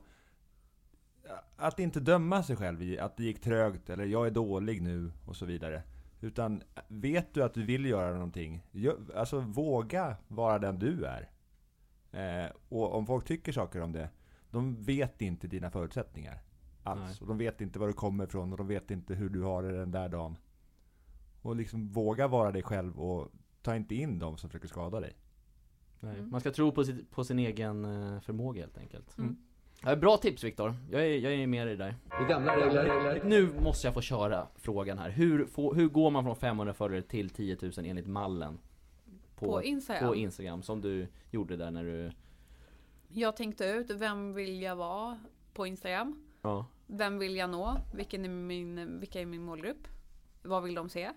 [1.56, 5.12] att inte döma sig själv i att det gick trögt eller jag är dålig nu
[5.26, 5.82] och så vidare.
[6.20, 8.62] Utan vet du att du vill göra någonting,
[9.14, 11.30] alltså våga vara den du är.
[12.12, 14.10] Eh, och om folk tycker saker om det,
[14.50, 16.42] de vet inte dina förutsättningar.
[16.82, 17.20] Alls.
[17.20, 19.62] Och de vet inte var du kommer ifrån och de vet inte hur du har
[19.62, 20.36] det den där dagen.
[21.42, 23.28] Och liksom våga vara dig själv och
[23.62, 25.16] ta inte in dem som försöker skada dig.
[26.00, 26.18] Nej.
[26.18, 26.30] Mm.
[26.30, 29.18] Man ska tro på, sitt, på sin egen eh, förmåga helt enkelt.
[29.18, 29.36] Mm.
[29.82, 31.94] Ja, bra tips Viktor, jag är, jag är med dig där.
[32.10, 33.22] Är gamla regler.
[33.24, 35.10] Nu måste jag få köra frågan här.
[35.10, 38.58] Hur, får, hur går man från 500 följare till 10 000 enligt mallen?
[39.36, 40.08] På, Instagram.
[40.08, 42.12] på Instagram, som du gjorde där när du...
[43.08, 45.18] jag tänkte ut, vem vill jag vara
[45.52, 46.22] på Instagram?
[46.42, 46.66] Ja.
[46.86, 47.76] Vem vill jag nå?
[47.94, 49.88] Vilken är min, vilka är min målgrupp?
[50.42, 51.10] Vad vill de se?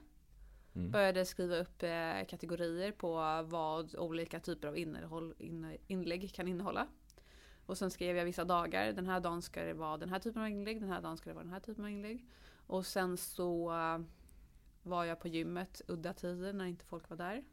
[0.76, 0.92] Mm.
[0.92, 3.14] Började skriva upp eh, kategorier på
[3.46, 6.88] vad olika typer av innehåll, in, inlägg kan innehålla.
[7.66, 8.92] Och sen skrev jag vissa dagar.
[8.94, 10.82] Den här dagen ska det vara den här typen av inlägg.
[10.82, 12.26] Den här dagen ska det vara den här typen av inlägg.
[12.68, 14.00] Och sen så eh,
[14.84, 17.44] var jag på gymmet udda tider när inte folk var där.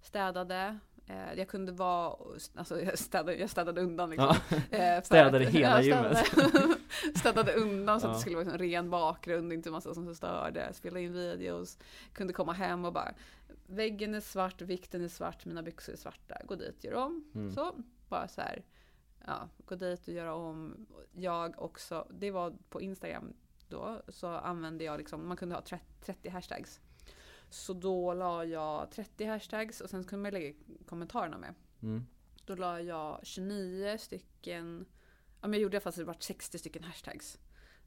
[0.00, 0.78] Städade.
[1.06, 2.16] Eh, jag kunde vara,
[2.54, 4.34] alltså jag städade, jag städade undan liksom.
[4.70, 4.78] Ja.
[4.78, 6.74] Eh, Städade att- hela ja, städade,
[7.18, 10.72] städade undan så att det skulle vara en ren bakgrund, inte massa som störde.
[10.72, 11.78] Spela in videos.
[12.12, 13.14] Kunde komma hem och bara
[13.66, 16.36] Väggen är svart, vikten är svart, mina byxor är svarta.
[16.44, 17.24] Gå dit, gör om.
[17.34, 17.52] Mm.
[17.54, 17.72] Så,
[18.08, 18.62] bara så här.
[19.26, 20.86] Ja, gå dit och göra om.
[21.12, 23.32] Jag också, det var på Instagram
[23.68, 26.80] då, så använde jag liksom, man kunde ha 30, 30 hashtags.
[27.50, 30.54] Så då la jag 30 hashtags och sen kunde man lägga
[30.86, 31.54] kommentarerna med.
[31.82, 32.06] Mm.
[32.44, 34.86] Då la jag 29 stycken,
[35.40, 37.38] ja men jag gjorde det fast det vart 60 stycken hashtags.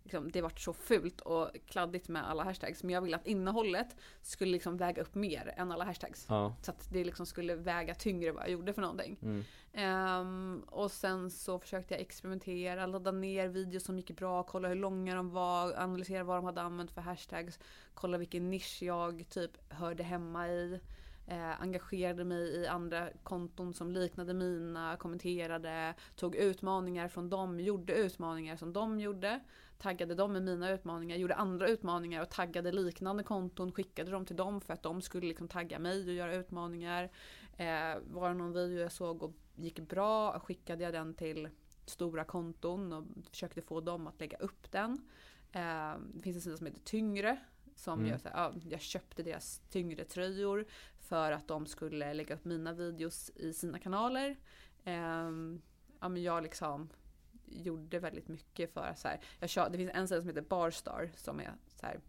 [0.06, 2.84] Liksom, det vart så fult och kladdigt med alla hashtags.
[2.84, 6.26] Men jag ville att innehållet skulle liksom väga upp mer än alla hashtags.
[6.30, 6.56] Ja.
[6.62, 9.18] Så att det liksom skulle väga tyngre vad jag gjorde för någonting.
[9.22, 9.44] Mm.
[9.74, 14.76] Ehm, och sen så försökte jag experimentera, ladda ner videos som gick bra, kolla hur
[14.76, 17.60] långa de var, analysera vad de hade använt för hashtags,
[17.94, 20.80] kolla vilken nisch jag typ hörde hemma i.
[21.28, 27.94] Eh, engagerade mig i andra konton som liknade mina, kommenterade, tog utmaningar från dem, gjorde
[27.94, 29.40] utmaningar som de gjorde,
[29.78, 34.36] taggade dem med mina utmaningar, gjorde andra utmaningar och taggade liknande konton, skickade dem till
[34.36, 37.04] dem för att de skulle liksom tagga mig och göra utmaningar.
[37.58, 41.50] Eh, var det någon video jag såg och gick bra skickade jag den till
[41.86, 44.92] stora konton och försökte få dem att lägga upp den.
[45.52, 47.38] Eh, det finns en sida som heter Tyngre.
[47.78, 48.12] Som Mm.
[48.12, 50.66] gör så här, ja, jag köpte deras tyngre tröjor
[51.00, 54.36] för att de skulle lägga upp mina videos i sina kanaler.
[54.84, 55.30] Eh,
[56.00, 56.90] ja, men jag liksom
[57.48, 61.12] gjorde väldigt mycket för så här, jag kör, det finns en sida som heter Barstar
[61.16, 62.00] som är så här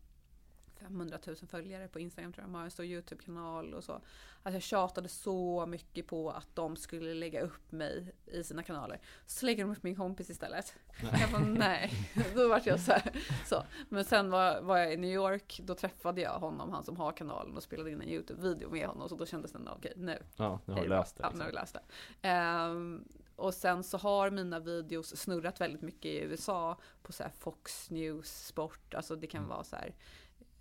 [0.80, 2.51] 500 000 följare på Instagram tror jag.
[2.51, 3.93] De har en stor YouTube-kanal och så.
[3.93, 9.01] Alltså jag tjatade så mycket på att de skulle lägga upp mig i sina kanaler.
[9.26, 10.74] Så lägger de upp min kompis istället.
[11.20, 11.91] Jag bara nej.
[12.34, 13.62] Då vart jag så, här, så.
[13.89, 15.61] Men sen var, var jag i New York.
[15.64, 19.09] Då träffade jag honom, han som har kanalen och spelade in en YouTube-video med honom.
[19.09, 21.22] Så då kändes det okej nu Ja, nu har du löst det.
[21.22, 21.47] Ja, nu har Liksom.
[21.47, 21.76] vi löst
[22.22, 22.28] det.
[22.28, 23.05] Ehm,
[23.37, 28.47] och sen så har mina videos snurrat väldigt mycket i USA på så Fox News,
[28.47, 29.49] sport, alltså det kan Mm.
[29.49, 29.95] vara så här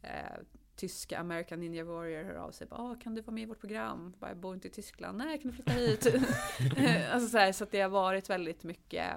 [0.01, 0.39] eh,
[0.75, 2.67] tyska American Ninja Warrior hör av sig.
[2.71, 4.13] "Ah, kan du vara med i vårt program?
[4.19, 5.17] Bara, jag bor inte i Tyskland.
[5.17, 6.05] Nej, kan du flytta hit?
[7.11, 9.15] alltså så, här, så att det har varit väldigt mycket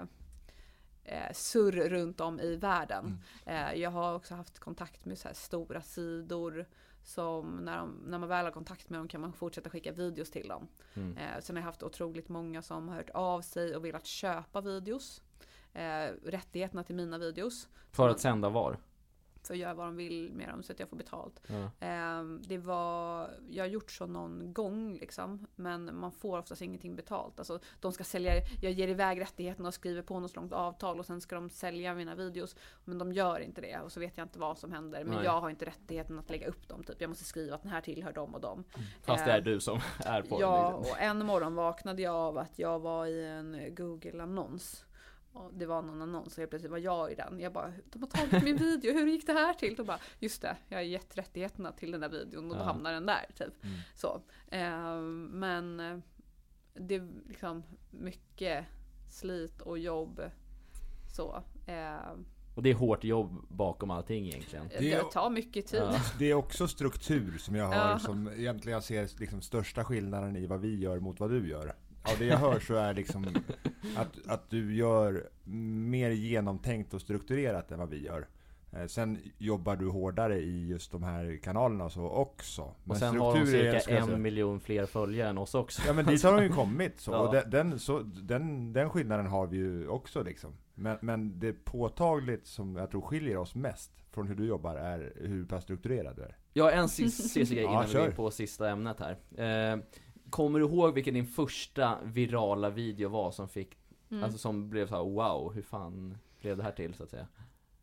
[1.05, 3.21] eh, surr runt om i världen.
[3.47, 6.67] Eh, jag har också haft kontakt med så här stora sidor
[7.09, 10.31] som när, de, när man väl har kontakt med dem kan man fortsätta skicka videos
[10.31, 10.69] till dem.
[10.95, 11.17] Mm.
[11.17, 14.61] Eh, sen har jag haft otroligt många som har hört av sig och velat köpa
[14.61, 15.23] videos.
[15.73, 17.69] Eh, rättigheterna till mina videos.
[17.91, 18.77] För att sända var?
[19.43, 21.41] För att göra vad de vill med dem så att jag får betalt.
[21.47, 21.87] Ja.
[21.87, 25.47] Eh, det var, jag har gjort så någon gång liksom.
[25.57, 27.39] Men man får oftast ingenting betalt.
[27.39, 28.33] Alltså, de ska sälja,
[28.63, 31.95] jag ger iväg rättigheterna och skriver på något långt avtal och sen ska de sälja
[31.95, 32.57] mina videos.
[32.85, 35.05] Men de gör inte det och så vet jag inte vad som händer.
[35.05, 35.25] Men Nej.
[35.25, 36.85] jag har inte rättigheten att lägga upp dem.
[36.85, 37.01] Typ.
[37.01, 38.65] Jag måste skriva att den här tillhör dem och dem.
[39.03, 40.93] Fast det är Eh, du som är på Ja, liksom.
[40.93, 44.85] och en morgon vaknade jag av att jag var i en Google-annons.
[45.33, 47.41] Och det var någon annons och helt plötsligt var jag i den.
[47.41, 49.75] Jag bara, de har tagit min video, hur gick det här till?
[49.75, 52.65] De bara, just det, jag har gett rättigheterna till den där videon och då Ja.
[52.65, 53.27] hamnar den där.
[53.39, 53.65] Typ.
[53.65, 53.77] Mm.
[53.95, 54.21] Så.
[54.49, 55.01] Eh,
[55.31, 55.99] men eh,
[56.75, 58.65] det är liksom mycket
[59.11, 60.21] slit och jobb.
[61.17, 61.43] Så.
[61.67, 61.97] Eh,
[62.57, 64.69] Och det är hårt jobb bakom allting egentligen.
[64.69, 65.81] Det är- det tar mycket tid.
[65.83, 66.01] Ja.
[66.19, 67.99] Det är också struktur som jag har Ja.
[67.99, 71.75] som egentligen jag ser liksom största skillnaden i vad vi gör mot vad du gör.
[72.13, 73.27] Av det jag hör så är liksom
[73.97, 75.29] att, att du gör
[75.89, 78.27] mer genomtänkt och strukturerat än vad vi gör.
[78.73, 82.63] Eh, Sen jobbar du hårdare i just de här kanalerna och så också.
[82.63, 85.83] Och Men sen har de cirka jag säga- en miljon fler följare än oss också.
[85.87, 87.11] Ja men dit har de ju kommit så.
[87.13, 87.19] Ja.
[87.19, 90.53] Och den, den, så den, den skillnaden har vi ju också liksom.
[90.75, 95.13] Men, men det påtagligt som jag tror skiljer oss mest från hur du jobbar är
[95.17, 96.37] hur pass strukturerad du är.
[96.53, 98.05] Jag har en sista grej Ja, innan vi kör.
[98.07, 99.13] går på sista ämnet här.
[99.73, 99.79] Eh,
[100.31, 103.77] kommer du ihåg vilken din första virala video var som fick,
[104.11, 104.25] Mm.
[104.25, 107.27] alltså som blev så här: wow, hur fan blev det här till så att säga?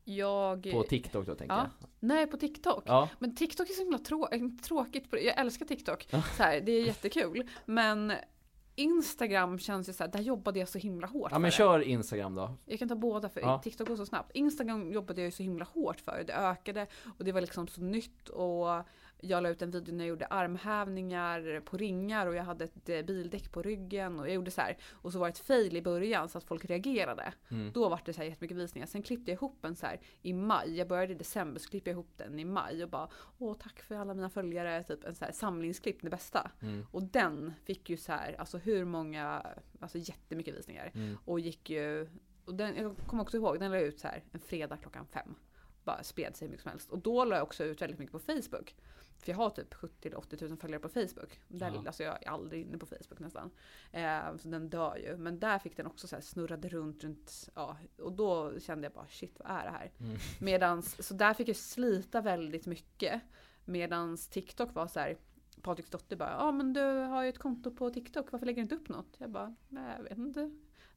[0.07, 0.71] jag...
[0.71, 1.69] På TikTok då tänker Ja.
[1.99, 2.83] Nej, på TikTok.
[2.85, 2.93] jag.
[2.95, 5.09] Ja, Men TikTok är så himla trå- inte tråkigt.
[5.09, 5.21] på det.
[5.21, 6.07] Jag älskar TikTok.
[6.09, 6.21] Ja.
[6.37, 7.43] Så här, det är jättekul.
[7.65, 8.13] Men
[8.75, 11.79] Instagram känns ju så här, där jobbade jag så himla hårt ja men för kör
[11.79, 12.45] Instagram då.
[12.65, 12.71] det.
[12.71, 13.59] Jag kan ta båda för Ja.
[13.63, 14.31] TikTok går så snabbt.
[14.35, 16.23] Instagram jobbade jag ju så himla hårt för.
[16.27, 16.87] Det ökade
[17.17, 18.67] och det var liksom så nytt och
[19.21, 22.89] jag la ut en video när jag gjorde armhävningar på ringar och jag hade ett
[22.89, 24.77] eh, bildäck på ryggen och jag gjorde så här.
[24.91, 27.33] Och så var det ett fail i början så att folk reagerade.
[27.49, 27.71] Mm.
[27.73, 28.87] Då var det så här jättemycket visningar.
[28.87, 30.77] Sen klippte jag ihop en så här i maj.
[30.77, 33.81] Jag började i december så klippte jag ihop den i maj och bara Åh tack
[33.81, 34.83] för alla mina följare.
[34.83, 36.51] Typ en så här samlingsklipp, det bästa.
[36.61, 36.85] Mm.
[36.91, 39.45] Och den fick ju så här, alltså hur många,
[39.79, 40.91] alltså jättemycket visningar.
[40.95, 41.17] Mm.
[41.25, 42.09] Och gick ju,
[42.45, 45.05] och den, jag kommer också ihåg, den la jag ut så här en fredag klockan
[45.05, 45.35] fem.
[45.85, 46.91] Bara spred sig hur mycket som helst.
[46.91, 48.75] Och då la jag också ut väldigt mycket på Facebook.
[49.17, 51.39] För jag har typ 70 eller 80 000 följare på Facebook.
[51.47, 51.83] Där, Ja.
[51.87, 53.51] Alltså jag är aldrig inne på Facebook nästan.
[53.91, 55.17] Eh, så den dör ju.
[55.17, 57.49] Men där fick den också så här snurrade runt, runt.
[57.55, 59.91] Ja, och då kände jag bara shit vad är det här?
[59.99, 60.17] Mm.
[60.39, 63.21] Medans, så där fick jag slita väldigt mycket.
[63.65, 65.17] Medans TikTok var så här.
[65.61, 68.61] Patriks dotter bara, ja men du har ju ett konto på TikTok, varför lägger du
[68.61, 69.15] inte upp något?
[69.17, 70.51] Jag bara, nej jag vet inte.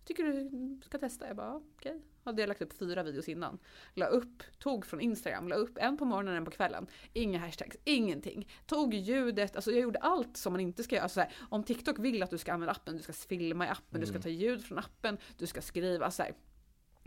[0.09, 1.27] Tycker du ska testa?
[1.27, 2.03] Jag bara, okej.
[2.25, 3.59] Hade jag lagt upp fyra videos innan.
[3.95, 6.87] La upp, tog från Instagram, la upp en på morgonen, en på kvällen.
[7.13, 8.49] Inga hashtags, ingenting.
[8.67, 11.03] Tog ljudet, alltså jag gjorde allt som man inte ska göra.
[11.03, 13.69] Alltså så här, om TikTok vill att du ska använda appen, du ska filma i
[13.69, 14.23] appen, du ska Mm.
[14.23, 16.33] ta ljud från appen, du ska skriva så här.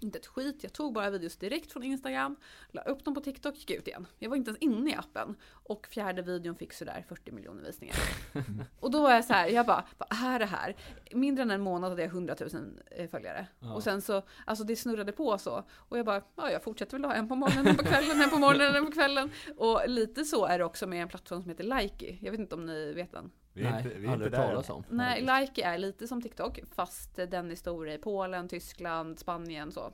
[0.04, 2.36] Inte ett skit, jag tog bara videos direkt från Instagram,
[2.72, 4.08] la upp dem på TikTok, gick ut igen.
[4.20, 5.36] Jag var inte ens inne i appen.
[5.52, 7.96] Och fjärde videon fick sådär 40 miljoner visningar.
[8.80, 10.76] och då var jag så här, jag bara, vad är det här?
[11.12, 13.48] Mindre än en månad hade jag 100 000 eh, följare.
[13.60, 13.74] Ja.
[13.74, 15.64] Och sen så, alltså det snurrade på så.
[15.74, 18.30] Och jag bara, ja jag fortsätter väl ha en på morgonen, en på kvällen, en
[18.30, 19.32] på morgonen, en på kvällen.
[19.58, 22.18] Och lite så är det också med en plattform som heter Likey.
[22.22, 23.32] Jag vet inte om ni vet den?
[23.54, 24.38] Vi är Nej, inte, vi är inte där.
[24.48, 24.84] talas om.
[24.90, 29.94] Nej, Likey är lite som TikTok, fast den är stor i Polen, Tyskland, Spanien så.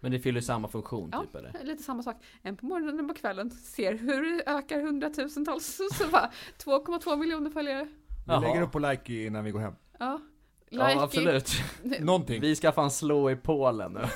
[0.00, 1.20] Men det fyller samma funktion Ja.
[1.20, 1.56] typ eller?
[1.62, 2.16] Lite samma sak.
[2.42, 3.50] En på morgonen, en på kvällen.
[3.50, 5.80] Ser hur det ökar hundratusentals.
[5.98, 7.88] Så bara 2,2 miljoner följare.
[8.26, 9.74] Vi lägger upp på like innan vi går hem.
[9.98, 10.20] Ja.
[10.68, 11.50] Ja Likey- absolut.
[12.00, 12.40] Någonting.
[12.40, 14.00] Vi ska fan slå i Polen nu.
[14.00, 14.08] Eh,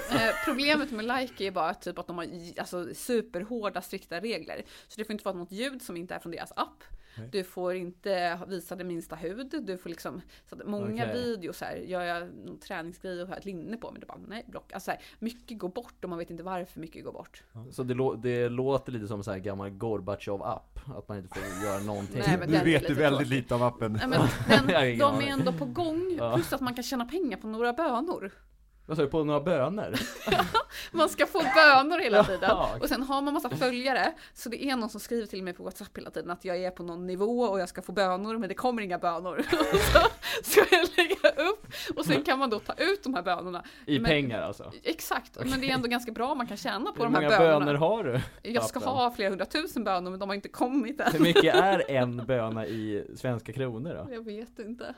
[0.45, 2.26] problemet med Likey är bara typ att de har
[2.59, 4.62] alltså, superhårda, strikta regler.
[4.89, 6.84] Så det får inte vara något ljud som inte är från deras app.
[7.19, 7.29] Nej.
[7.33, 9.62] Du får inte visa det minsta hud.
[9.62, 11.23] Du får liksom, så att många Okej.
[11.23, 14.45] videos här, gör jag någon träningsgrej och har ett linne på mig, då bara nej,
[14.49, 14.73] block.
[14.73, 17.43] Alltså här, mycket går bort och man vet inte varför mycket går bort.
[17.71, 21.64] Så det, lå- det låter lite som så här gammal Gorbatjov-app, att man inte får
[21.64, 22.23] göra någonting.
[22.27, 23.93] Nej, men nu den är vet du väldigt lite om appen.
[23.93, 24.21] Nej, men
[24.67, 27.73] den, ingen de är ändå på gång, plus att man kan tjäna pengar på några
[27.73, 28.33] bönor.
[28.87, 29.95] Vad sa du, på några bönor?
[30.93, 32.51] Man ska få bönor hela tiden.
[32.80, 34.12] Och sen har man massa följare.
[34.34, 36.70] Så det är någon som skriver till mig på WhatsApp hela tiden att jag är
[36.70, 39.43] på någon nivå och jag ska få bönor men det kommer inga bönor.
[40.43, 41.66] Så ska jag lägga upp
[41.97, 43.64] och sen kan man då ta ut de här bönorna.
[43.87, 44.72] I Men- pengar alltså?
[44.82, 47.39] Exakt, men det är ändå ganska bra man kan tjäna på Hur de här många
[47.39, 47.64] bönorna.
[47.66, 48.20] bönor har du?
[48.43, 48.93] Jag ska appen?
[48.93, 51.12] ha flera hundratusen bönor men de har inte kommit än.
[51.12, 54.14] Hur mycket är en böna i svenska kronor då?
[54.14, 54.95] Jag vet inte.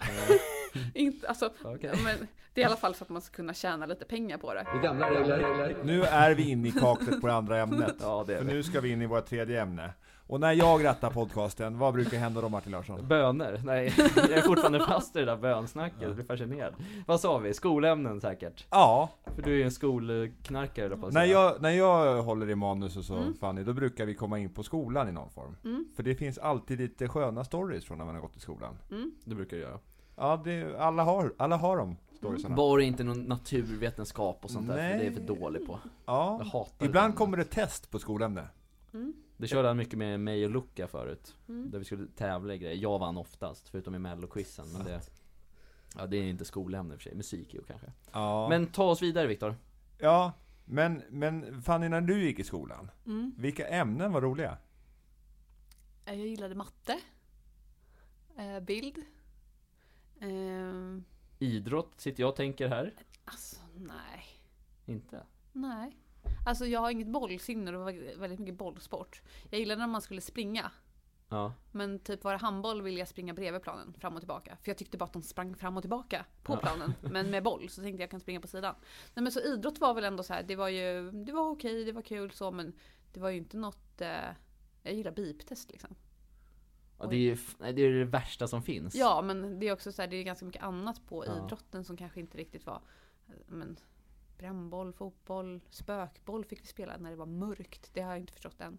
[0.95, 1.93] Inte alltså, Okej.
[2.05, 2.29] men
[2.59, 4.67] det är i alla fall så att man ska kunna tjäna lite pengar på det.
[4.83, 5.77] Gamla regler.
[5.85, 7.95] Nu är vi inne i kaklet på det andra ämnet.
[8.01, 8.53] Ja det är För det.
[8.53, 9.93] nu ska vi in i vårt tredje ämne.
[10.27, 13.09] Och när jag rattar podcasten, vad brukar hända då Martin Larsson?
[13.09, 13.61] Bönor?
[13.65, 16.75] Nej, jag är fortfarande fast i det där bönsnacket, jag blir fascinerad.
[17.07, 17.55] Vad sa vi?
[17.55, 18.67] Skolämnen säkert?
[18.71, 22.97] Ja, För du är ju en skolknarkare på när jag, när jag håller i manus
[22.97, 23.35] och så Mm.
[23.35, 25.57] Fanny, då brukar vi komma in på skolan i någon form.
[25.65, 25.85] Mm.
[25.97, 28.79] För det finns alltid lite sköna stories från när man har gått i skolan.
[28.91, 29.13] Mm.
[29.25, 29.79] Det brukar jag göra.
[30.17, 32.57] Ja, det, alla, har, alla har de storiesarna.
[32.57, 35.73] Bara inte någon naturvetenskap och sånt där, för det är för dålig på.
[35.85, 37.17] Jag Ja, hatar ibland det.
[37.17, 38.49] kommer det test på skolämne.
[38.95, 39.15] Mm.
[39.37, 41.37] Det körde han mycket med mig och Luca förut.
[41.49, 41.71] Mm.
[41.71, 42.77] Där vi skulle tävla i grejer.
[42.77, 44.67] Jag vann oftast, förutom i melloquizen.
[44.73, 45.01] Men det...
[45.99, 47.15] Ja, det är inte skolämne i och för sig.
[47.17, 47.87] Musik ju kanske.
[48.13, 49.55] Ja, Men ta oss vidare Viktor.
[49.99, 50.33] ja
[50.65, 53.33] men, men Fanny, när du gick i skolan, Mm.
[53.37, 54.59] vilka ämnen var roliga?
[56.05, 56.99] Jag gillade matte.
[58.39, 58.97] Eh, bild.
[61.39, 62.95] Idrott sitter jag och tänker här.
[63.25, 64.25] alltså, nej.
[64.87, 65.27] Inte?
[65.53, 65.97] Nej.
[66.47, 69.23] Alltså jag har inget bollsinne och det var väldigt mycket bollsport.
[69.51, 70.71] Jag gillade när man skulle springa.
[71.29, 71.53] Ja.
[71.73, 74.57] Men typ var det handboll ville jag springa bredvid planen, fram och tillbaka.
[74.63, 76.57] För jag tyckte bara att de sprang fram och tillbaka på Ja.
[76.57, 76.95] planen.
[77.01, 78.75] Men med boll, så tänkte jag kan springa på sidan.
[79.15, 81.85] Nej men så idrott var väl ändå så här, det var ju, det var okej,
[81.85, 82.73] det var kul så men
[83.13, 84.09] det var ju inte något, eh,
[84.83, 85.95] jag gillar biptest liksom.
[87.01, 88.95] Ja, det, är ju, nej, det är det värsta som finns.
[88.95, 91.45] Ja, men det är också så här, det är ganska mycket annat på Ja.
[91.47, 92.81] idrotten som kanske inte riktigt var,
[93.29, 93.77] eh, men
[94.39, 97.91] brännboll, fotboll, spökboll fick vi spela när det var mörkt.
[97.93, 98.79] Det har jag inte förstått än.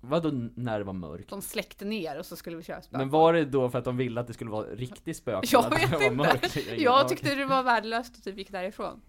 [0.00, 1.30] Vadå när det var mörkt?
[1.30, 2.98] De släckte ner och så skulle vi köra spökboll.
[2.98, 5.44] Men var det då för att de ville att det skulle vara riktig spökboll?
[5.52, 6.16] Jag att det vet var inte.
[6.16, 6.56] mörkt?
[6.80, 9.00] Jag tyckte det var värdelöst och typ gick därifrån.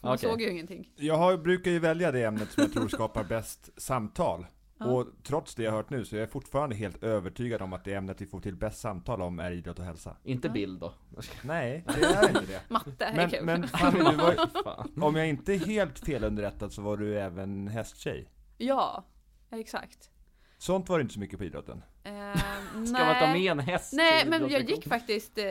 [0.00, 0.30] Man Okej.
[0.30, 0.92] såg ju ingenting.
[0.96, 4.46] Jag har, brukar ju välja det ämnet som jag tror skapar bäst samtal.
[4.78, 4.86] Ja.
[4.86, 7.84] Och trots det jag har hört nu så är jag fortfarande helt övertygad om att
[7.84, 10.16] det ämnet vi får till bäst samtal om är idrott och hälsa.
[10.24, 10.94] Inte bild då?
[11.42, 12.60] Nej, det är inte det.
[12.68, 13.44] Matte är Men, kul.
[13.44, 15.02] men Fanny, du var, Fan.
[15.02, 18.30] om jag inte är helt felunderrättad så var du även hästtjej.
[18.58, 19.04] Ja,
[19.50, 20.10] exakt.
[20.58, 21.82] Sånt var det inte så mycket på idrotten.
[22.04, 22.12] Eh,
[22.86, 23.92] Ska man ta med en häst?
[23.92, 25.44] Nej, men jag gick faktiskt eh,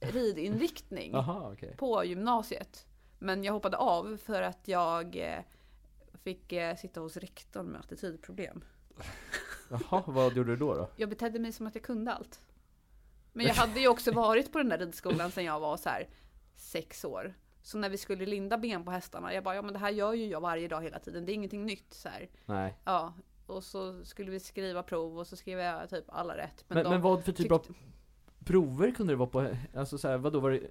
[0.00, 1.74] ridinriktning Jaha, okej.
[1.78, 2.86] på gymnasiet.
[3.18, 5.38] Men jag hoppade av för att jag eh,
[6.28, 8.64] fick eh, sitta hos rektorn med attitydproblem.
[9.70, 10.74] Jaha, vad gjorde du då?
[10.74, 10.88] då?
[10.96, 12.40] Jag betedde mig som att jag kunde allt.
[13.32, 16.08] Men jag hade ju också varit på den där ridskolan sedan jag var så här
[16.54, 17.34] sex år.
[17.62, 20.12] Så när vi skulle linda ben på hästarna, jag bara, ja men det här gör
[20.12, 22.28] ju jag varje dag hela tiden, det är ingenting nytt så här.
[22.46, 22.74] Nej.
[22.84, 23.14] Ja,
[23.46, 26.64] och så skulle vi skriva prov och så skrev jag typ alla rätt.
[26.68, 27.66] Men, de men vad för typ av
[28.44, 29.56] prover kunde det vara på?
[29.74, 30.70] Alltså så här, vadå var det?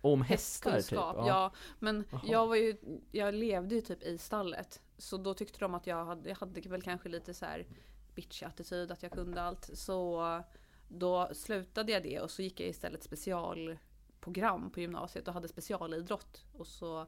[0.00, 0.76] Om hästar typ?
[0.76, 1.52] Hästkunskap, ja.
[1.78, 2.20] Men Jaha.
[2.24, 2.76] jag var ju,
[3.12, 4.80] jag levde ju typ i stallet.
[4.98, 7.66] Så då tyckte de att jag hade, jag hade väl kanske lite så här
[8.14, 9.70] bitchig attityd, att jag kunde allt.
[9.74, 10.42] Så
[10.88, 16.44] då slutade jag det och så gick jag istället specialprogram på gymnasiet och hade specialidrott.
[16.52, 17.06] Och så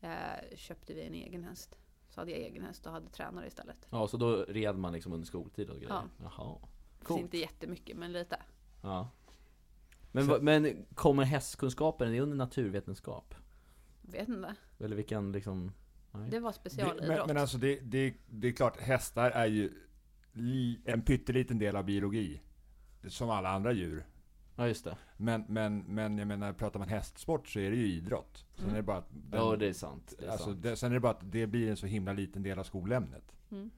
[0.00, 1.78] eh, köpte vi en egen häst.
[2.08, 3.86] Så hade jag egen häst och hade tränare istället.
[3.90, 5.90] Ja, så då red man liksom under skoltid och grejer?
[5.90, 6.04] Ja.
[6.36, 6.56] Jaha.
[7.02, 7.20] Coolt.
[7.20, 8.36] inte jättemycket men lite.
[8.82, 9.08] Ja.
[10.14, 13.34] Men, Så- men kommer hästkunskapen, är det under naturvetenskap?
[14.02, 14.54] Vet inte.
[14.78, 15.72] Eller vilken liksom?
[16.12, 16.30] Nej.
[16.30, 17.08] Det var Det, specialidrott.
[17.08, 19.72] men, men alltså det, det, det är klart, hästar är ju
[20.32, 22.40] li, en pytteliten del av biologi.
[23.08, 24.06] Som alla andra djur.
[24.56, 24.96] Ja just det.
[25.16, 28.44] Men, men, men jag menar, pratar man hästsport så är det ju idrott.
[28.54, 28.74] Sen Mm.
[28.74, 30.14] är det bara att den, Ja det är sant.
[30.18, 30.62] Det är alltså, sant.
[30.62, 33.32] det, sen är det bara att det blir en så himla liten del av skolämnet.
[33.50, 33.70] Mm.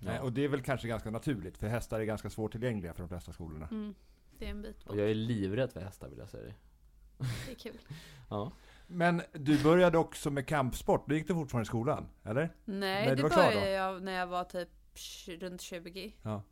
[0.00, 0.12] Ja.
[0.12, 3.08] Eh, Och det är väl kanske ganska naturligt, för hästar är ganska svårtillgängliga för de
[3.08, 3.68] flesta skolorna.
[3.70, 3.94] Mm.
[4.38, 4.92] Det är en bit bort.
[4.92, 6.54] Och jag är livrädd för hästar vill jag säga det.
[7.46, 7.78] Det är kul.
[8.30, 8.52] Ja.
[8.86, 12.08] Men du började också med kampsport, då gick du fortfarande i skolan?
[12.24, 12.54] Eller?
[12.64, 13.50] Nej, Nej, det var klar då?
[13.50, 14.68] började jag när jag var typ
[15.28, 16.14] runt 20.
[16.22, 16.42] Ja.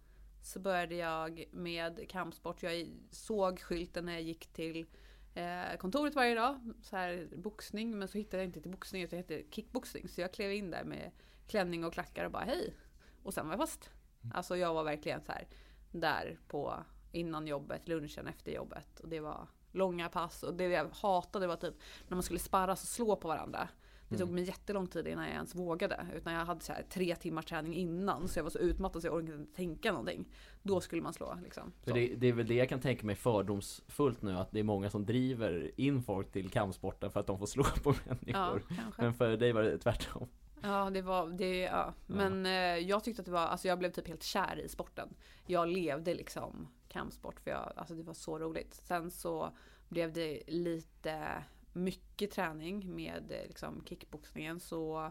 [0.42, 2.62] Så började jag med kampsport.
[2.62, 4.86] Jag såg skylten när jag gick till
[5.34, 6.72] eh, kontoret varje dag.
[6.82, 10.08] Så här boxning, men så hittade jag inte till boxning utan det hette kickboxning.
[10.08, 11.10] Så jag klev in där med
[11.46, 12.74] klänning och klackar och bara hej.
[13.22, 13.90] Och sen var jag fast.
[14.22, 14.36] Mm.
[14.36, 15.46] Alltså jag var verkligen så här
[15.90, 16.84] där på
[17.14, 19.00] innan jobbet, lunchen efter jobbet.
[19.00, 20.42] Och det var långa pass.
[20.42, 21.74] Och det jag hatade var typ
[22.08, 23.68] när man skulle sparras och slå på varandra.
[24.08, 24.34] Det tog Mm.
[24.34, 26.06] mig jättelång tid innan jag ens vågade.
[26.14, 28.28] Utan jag hade så här tre timmars träning innan.
[28.28, 30.24] Så jag var så utmattad så jag orkade inte tänka någonting.
[30.62, 31.72] Då skulle man slå liksom.
[31.84, 34.90] Det, det är väl det jag kan tänka mig fördomsfullt nu, att det är många
[34.90, 38.62] som driver in folk till kampsporten för att de får slå på Ja, människor.
[38.76, 39.02] kanske.
[39.02, 40.28] Men för dig var det tvärtom.
[40.62, 41.60] Ja, det var det.
[41.60, 41.94] Ja.
[42.06, 45.08] Men eh, jag tyckte att det var, alltså jag blev typ helt kär i sporten.
[45.46, 48.74] Jag levde liksom kampsport för jag, alltså det var så roligt.
[48.74, 49.50] Sen så
[49.88, 55.10] blev det lite mycket träning med eh, liksom kickboxningen så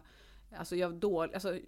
[0.56, 1.58] Alltså jag dålig, alltså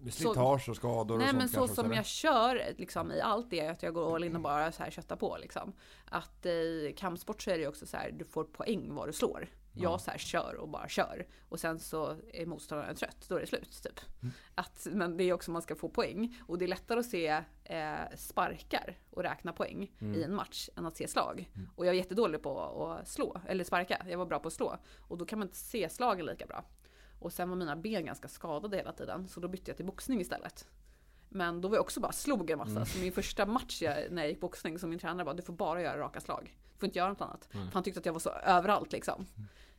[0.00, 3.50] Med slitage och skador och Nej sånt men så som jag kör liksom i allt
[3.50, 5.72] det att jag går all in och bara så här köttar på liksom.
[6.04, 9.12] Att i kampsport så är det ju också så här, du får poäng vad du
[9.12, 9.48] slår.
[9.74, 9.82] Ja.
[9.82, 11.26] Jag så här kör och bara kör.
[11.48, 14.00] Och sen så är motståndaren trött, då är det slut typ.
[14.22, 14.34] Mm.
[14.54, 16.38] Att, men det är också man ska få poäng.
[16.46, 20.14] Och det är lättare att se eh, sparkar och räkna poäng Mm.
[20.14, 21.50] i en match än att se slag.
[21.54, 21.68] Mm.
[21.76, 22.60] Och jag var jättedålig på
[22.92, 24.06] att slå, eller sparka.
[24.08, 24.76] Jag var bra på att slå.
[25.08, 26.64] Och då kan man inte se slagen lika bra.
[27.20, 30.20] Och sen var mina ben ganska skadade hela tiden, så då bytte jag till boxning
[30.20, 30.68] istället.
[31.28, 32.70] Men då var jag också bara slog en massa.
[32.70, 32.86] Mm.
[32.86, 35.52] Så min första match jag, när jag gick boxning, som min tränare bara, du får
[35.52, 36.56] bara göra raka slag.
[36.82, 37.48] Får inte göra något annat.
[37.54, 37.66] Mm.
[37.66, 39.26] För han tyckte att jag var så överallt liksom.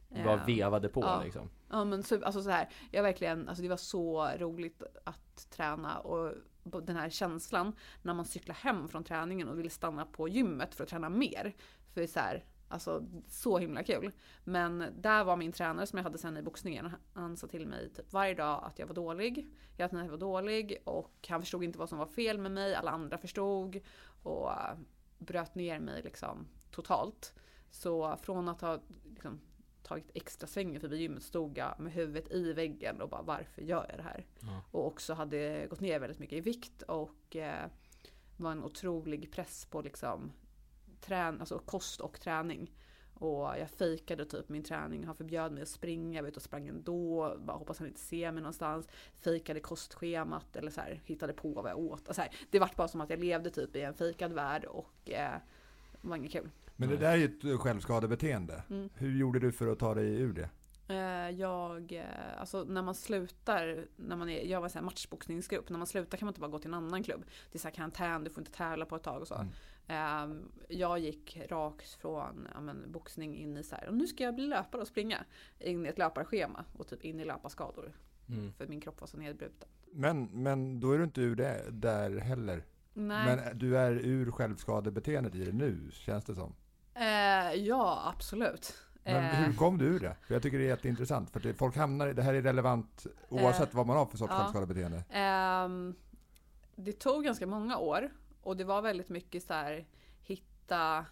[0.10, 1.22] Du bara Eh, vevade på ja.
[1.24, 1.50] liksom.
[1.70, 6.00] Ja men så, alltså så här, jag verkligen, alltså det var så roligt att träna
[6.00, 6.34] och
[6.64, 10.84] den här känslan när man cyklar hem från träningen och vill stanna på gymmet för
[10.84, 11.54] att träna mer.
[11.94, 14.12] För så här, alltså så himla kul.
[14.44, 17.90] Men där var min tränare som jag hade sen i boxningen, han sa till mig
[17.90, 19.48] typ varje dag att jag var dålig.
[19.78, 22.76] Jag att jag var dålig och han förstod inte vad som var fel med mig,
[22.76, 23.80] alla andra förstod.
[24.24, 24.78] Och äh,
[25.18, 27.34] bröt ner mig liksom totalt.
[27.72, 29.40] Så från att ha liksom,
[29.84, 33.86] tagit extra svängen förbi gymmet stod jag med huvudet i väggen och bara varför gör
[33.90, 34.26] jag det här?
[34.40, 34.62] Ja.
[34.72, 37.68] Och också hade gått ner väldigt mycket i vikt och eh,
[38.38, 40.32] var en otrolig press på liksom
[41.02, 42.72] trän, alltså kost och träning.
[43.14, 46.44] Och jag fejkade typ min träning, han förbjöd mig att springa, jag var ute och
[46.44, 48.88] sprang ändå, bara hoppas han inte ser mig någonstans.
[49.20, 52.08] Fejkade kostschemat eller så här, hittade på vad jag åt.
[52.08, 54.66] Och så här, det vart bara som att jag levde typ i en fejkad värld
[54.66, 55.38] och eh,
[56.02, 56.50] var inget kul.
[56.76, 58.64] Men det där är ju ett självskadebeteende.
[58.70, 58.90] Mm.
[58.96, 60.50] Hur gjorde du för att ta dig ur det?
[60.88, 65.78] Eh, Jag, eh, alltså när man slutar, när man är, jag var en matchboxningsgrupp, när
[65.78, 67.26] man slutar kan man inte bara gå till en annan klubb.
[67.52, 69.36] Det är så här karantän, du får inte tävla på ett tag och så.
[69.36, 69.50] Mm.
[69.88, 70.38] Eh,
[70.70, 74.36] Jag gick rakt från ja, men, boxning in i så här, och nu ska jag
[74.36, 75.26] bli löpare och springa.
[75.60, 77.94] In i ett löparschema och typ in i löparskador.
[78.30, 78.54] Mm.
[78.54, 79.70] För min kropp var så nedbruten.
[79.92, 82.66] Men, men då är du inte ur det där heller.
[82.94, 83.26] Nej.
[83.26, 86.56] Men du är ur självskadebeteendet i det nu, känns det som.
[86.96, 88.74] Eh, ja, absolut.
[89.04, 90.16] Men Eh, hur kom du ur det?
[90.22, 91.30] För jag tycker det är jätteintressant.
[91.30, 94.32] För det, folk hamnar i, det här är relevant oavsett vad man har för sorts
[94.32, 94.40] ja.
[94.40, 95.04] självskadebeteende.
[95.10, 95.96] Ehm,
[96.76, 98.10] det tog ganska många år
[98.42, 99.86] och det var väldigt mycket så här
[100.22, 101.06] hitta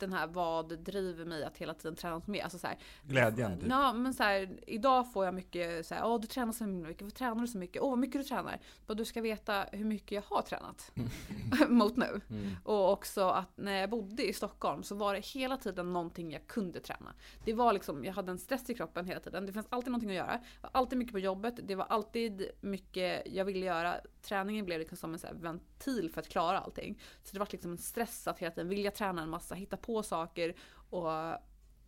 [0.00, 2.42] den här vad driver mig att hela tiden träna mer.
[2.42, 3.68] Alltså så här, Glädjen typ.
[3.68, 7.02] Ja, men så här, idag får jag mycket så här, åh du tränar så mycket,
[7.02, 7.82] varför tränar du så mycket?
[7.82, 8.60] Åh vad mycket du tränar.
[8.86, 10.92] Bara du ska veta hur mycket jag har tränat.
[11.68, 12.20] mot nu.
[12.30, 12.56] Mm.
[12.64, 16.46] Och också att när jag bodde i Stockholm så var det hela tiden någonting jag
[16.46, 17.14] kunde träna.
[17.44, 19.46] Det var liksom, jag hade en stress i kroppen hela tiden.
[19.46, 20.32] Det fanns alltid någonting att göra.
[20.32, 21.54] Det var alltid mycket på jobbet.
[21.62, 23.96] Det var alltid mycket jag ville göra.
[24.22, 27.00] Träningen blev liksom som en så ventil för att klara allting.
[27.22, 29.89] Så det var liksom en stress att hela tiden vilja träna en massa, hitta på
[30.02, 30.54] saker
[30.90, 31.08] och,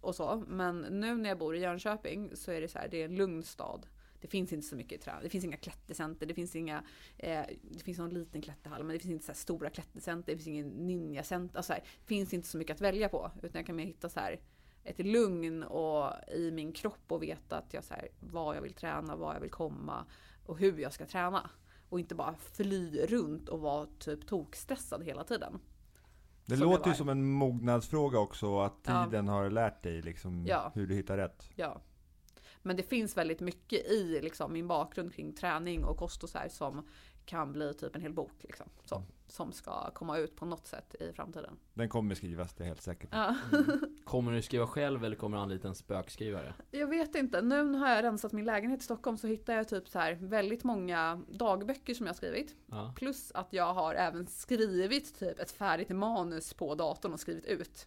[0.01, 0.45] och så.
[0.49, 3.15] Men nu när jag bor i Jönköping så är det så här, det är en
[3.15, 3.87] lugn stad.
[4.21, 5.23] Det finns inte så mycket träning.
[5.23, 6.27] Det finns inga klättercenter.
[6.27, 6.85] Det finns inga...
[7.19, 10.33] Eh, det finns någon liten klätterhall men det finns inte så här stora klättercenter.
[10.33, 11.57] Det finns ingen ninjacenter.
[11.57, 13.31] Alltså här, det finns inte så mycket att välja på.
[13.43, 14.41] Utan jag kan mer hitta så här
[14.85, 18.75] ett lugn och i min kropp och veta att jag så här, vad jag vill
[18.75, 20.07] träna, vad jag vill komma
[20.47, 21.51] och hur jag ska träna.
[21.89, 25.61] Och inte bara fly runt och vara typ tokstressad hela tiden.
[26.53, 29.05] Det som låter det ju som en mognadsfråga också, att Ja.
[29.05, 30.73] tiden har lärt dig liksom Ja.
[30.75, 31.49] hur du hittar rätt.
[31.55, 31.81] Ja.
[32.63, 36.39] Men det finns väldigt mycket i liksom, min bakgrund kring träning och kost och så
[36.39, 36.87] här som
[37.25, 38.33] kan bli typ en hel bok.
[38.41, 41.57] Liksom, så, som ska komma ut på något sätt i framtiden.
[41.75, 43.17] Den kommer skrivas, det är jag helt säker på.
[43.17, 43.37] Ja.
[44.05, 46.55] Kommer du skriva själv eller kommer du anlita en spökskrivare?
[46.71, 47.43] Jag vet inte.
[47.43, 50.65] Nu har jag rensat min lägenhet i Stockholm så hittar jag typ så här väldigt
[50.65, 52.57] många dagböcker som jag har skrivit.
[52.67, 52.93] Ja.
[52.97, 57.87] Plus att jag har även skrivit typ ett färdigt manus på datorn och skrivit ut.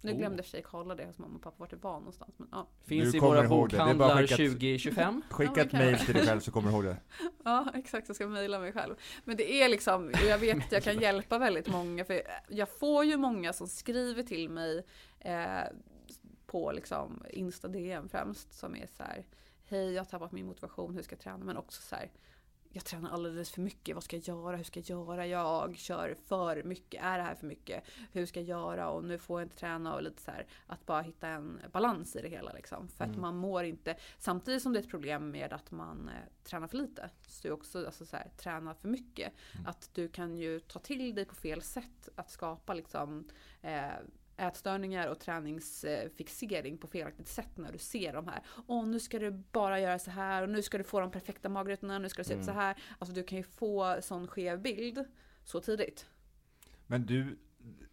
[0.00, 0.18] Nu Oh.
[0.18, 2.34] glömde jag kolla det hos mamma och pappa vart det var någonstans.
[2.38, 2.66] Men, ja.
[2.84, 5.22] Finns Du i våra bokhandlar skickat- 2025.
[5.30, 6.96] Skicka Ja, ett kan- till dig själv så kommer du ihåg det.
[7.44, 8.08] Ja, exakt.
[8.08, 8.94] Jag ska mejla mig själv.
[9.24, 12.04] Men det är liksom, och jag vet att jag kan hjälpa väldigt många.
[12.04, 14.84] För jag får ju många som skriver till mig
[15.20, 15.60] eh,
[16.46, 18.52] på liksom Insta DM främst.
[18.52, 19.26] Som är så här,
[19.64, 21.44] hej jag har tappat min motivation, hur ska jag träna?
[21.44, 22.10] Men också så här,
[22.70, 25.26] jag tränar alldeles för mycket, vad ska jag göra, hur ska jag göra?
[25.26, 27.84] Jag kör för mycket, är det här för mycket?
[28.12, 28.88] Hur ska jag göra?
[28.90, 32.16] Och nu får jag inte träna och lite så här, att bara hitta en balans
[32.16, 32.88] i det hela liksom.
[32.88, 33.20] För att Mm.
[33.20, 36.14] man mår inte, samtidigt som det är ett problem med att man eh,
[36.44, 39.32] tränar för lite, så är det också alltså, så här, träna för mycket.
[39.54, 39.66] Mm.
[39.66, 43.28] Att du kan ju ta till dig på fel sätt att skapa liksom
[43.62, 43.88] eh,
[44.38, 48.42] ätstörningar och träningsfixering på felaktigt sätt när du ser de här.
[48.66, 51.48] Åh, nu ska du bara göra så här och nu ska du få de perfekta
[51.48, 52.62] magrutorna, nu ska du se ut så Mm.
[52.62, 52.76] här.
[52.98, 55.04] Alltså du kan ju få sån skev bild
[55.44, 56.06] så tidigt.
[56.86, 57.38] Men du,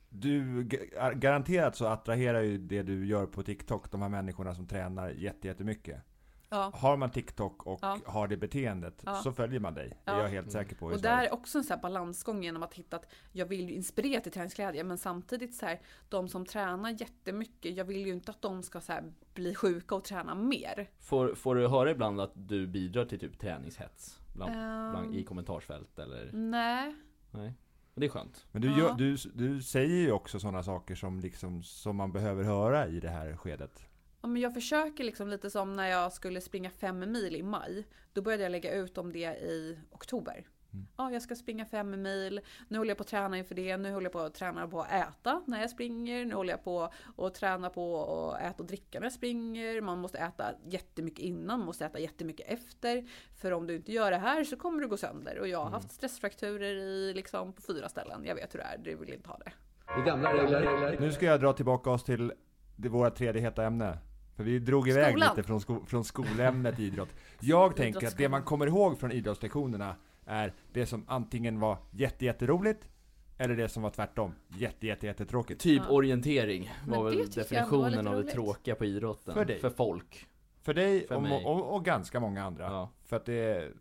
[0.10, 4.68] du ga- garanterat så attraherar ju det du gör på TikTok de här människorna som
[4.68, 6.02] tränar jätte- jättemycket.
[6.50, 6.72] Ja.
[6.76, 8.00] Har man TikTok och Ja.
[8.06, 9.16] har det beteendet Ja.
[9.16, 9.90] så följer man dig.
[10.06, 10.22] Det är Ja.
[10.22, 10.86] jag helt säker på.
[10.86, 13.76] Och där är också en så här balansgång genom att hitta att jag vill ju
[13.76, 18.32] inspirera till träningsglädje men samtidigt så här de som tränar jättemycket, jag vill ju inte
[18.32, 20.90] att de ska så här bli sjuka och träna mer.
[21.00, 24.20] Får, får du höra ibland att du bidrar till typ träningshets?
[24.36, 24.52] Bland,
[24.92, 26.30] bland, I kommentarsfält eller?
[26.34, 26.96] nej.
[27.32, 27.54] Nej.
[27.94, 28.46] Men det är skönt.
[28.52, 28.78] Men du, Ja.
[28.78, 33.00] gör, du, du säger ju också sådana saker som, liksom, som man behöver höra i
[33.00, 33.86] det här skedet.
[34.26, 37.88] Ja, men jag försöker liksom lite som när jag skulle springa fem mil i maj.
[38.14, 40.48] Då började jag lägga ut om det i oktober.
[40.74, 40.88] Mm.
[40.98, 42.42] Ja, jag ska springa fem mil.
[42.68, 43.78] Nu håller jag på att träna inför det.
[43.78, 46.26] Nu håller jag på att träna på att äta när jag springer.
[46.26, 49.82] Nu håller jag på att träna på att äta och dricka när jag springer.
[49.82, 53.10] Man måste äta jättemycket innan, man måste äta jättemycket efter.
[53.36, 55.40] För om du inte gör det här så kommer du gå sönder.
[55.40, 58.26] Och jag har haft stressfrakturer i liksom på fyra ställen.
[58.26, 59.52] Jag vet hur det är, du vill inte ha det.
[59.98, 60.98] Det gamla regler.
[61.00, 62.34] Nu ska jag dra tillbaka oss till
[62.76, 63.98] det, våra tredje heta ämne.
[64.36, 65.30] För vi drog iväg Skolan.
[65.36, 67.10] lite från, sko, från skolämnet idrott.
[67.40, 72.26] Jag tänker att det man kommer ihåg från idrottslektionerna är det som antingen var jätte,
[72.26, 72.90] jätteroligt
[73.38, 74.34] eller det som var tvärtom.
[74.48, 75.62] Jätte, jätte, jättetråkigt.
[75.62, 75.94] Typ Ja.
[75.94, 79.34] orientering var väl var definitionen av det tråkiga på idrotten.
[79.34, 79.60] För dig.
[79.60, 80.28] För folk.
[80.62, 82.64] För dig För och, och, och ganska många andra.
[82.64, 82.90] Ja.
[83.06, 83.72] För att det,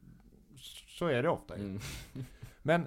[0.89, 1.55] så är det ofta.
[1.55, 1.81] Mm.
[2.63, 2.87] Men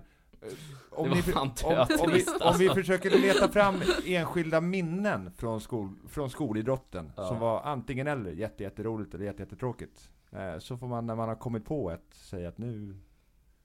[0.89, 1.51] Om, ni, om,
[1.99, 2.73] om, vi, om vi alltså.
[2.73, 3.75] försöker leta fram
[4.05, 7.27] enskilda minnen från, skol, från skolidrotten Ja.
[7.27, 10.09] som var antingen eller, jätte, jätteroligt eller jätte, jättetråkigt.
[10.31, 12.95] Eh, så får man när man har kommit på ett säga att nu...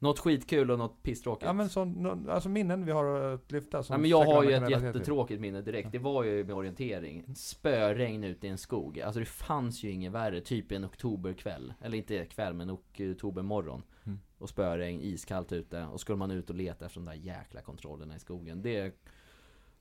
[0.02, 1.46] Något skitkul och något pisstråkigt.
[1.46, 1.68] Ja men
[2.02, 5.40] nå- alltså minnen vi har att lyfta som Nej, men jag har ju ett jättetråkigt
[5.40, 5.92] minne direkt.
[5.92, 7.34] Det var ju med orientering.
[7.36, 9.00] Spöregn ute i en skog.
[9.00, 10.40] Alltså det fanns ju inget värre.
[10.40, 11.74] Typ en oktoberkväll.
[11.80, 13.82] Eller inte kväll, men oktobermorgon.
[14.04, 14.18] Mm.
[14.38, 15.84] Och spöregn, iskallt ute.
[15.84, 18.62] Och skulle man ut och leta efter de där jäkla kontrollerna i skogen.
[18.62, 18.94] Det,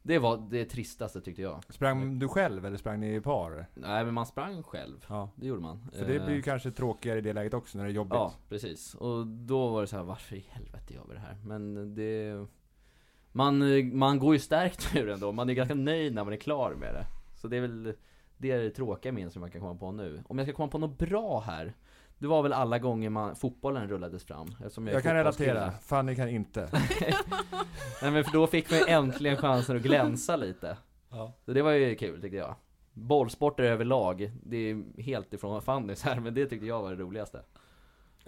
[0.03, 1.63] det var det tristaste tyckte jag.
[1.69, 3.65] Sprang du själv eller sprang ni i par?
[3.73, 5.05] Nej men man sprang själv.
[5.09, 5.29] Ja.
[5.35, 5.87] Det gjorde man.
[5.93, 8.13] För det Eh, blir ju kanske tråkigare i det läget också när det är jobbigt.
[8.13, 8.95] Ja, precis.
[8.95, 11.37] Och då var det så här, varför i helvete gör vi det här?
[11.45, 12.45] Men det...
[13.31, 13.63] Man,
[13.97, 16.93] man går ju stärkt ur ändå, man är ganska nöjd när man är klar med
[16.93, 17.05] det.
[17.35, 17.93] Så det är väl
[18.37, 20.23] det, är det tråkiga minnet som man kan komma på nu.
[20.27, 21.73] Om jag ska komma på något bra här.
[22.21, 24.47] Det var väl alla gånger man, fotbollen rullades fram.
[24.59, 26.69] Eftersom jag, Jag kan relatera, Fanny kan inte.
[28.01, 30.77] Nej men för då fick man äntligen chansen att glänsa lite.
[31.45, 32.55] Så det var ju kul tyckte jag.
[32.93, 37.41] Bollsporter överlag, det är helt ifrån Fannys här, men det tyckte jag var det roligaste.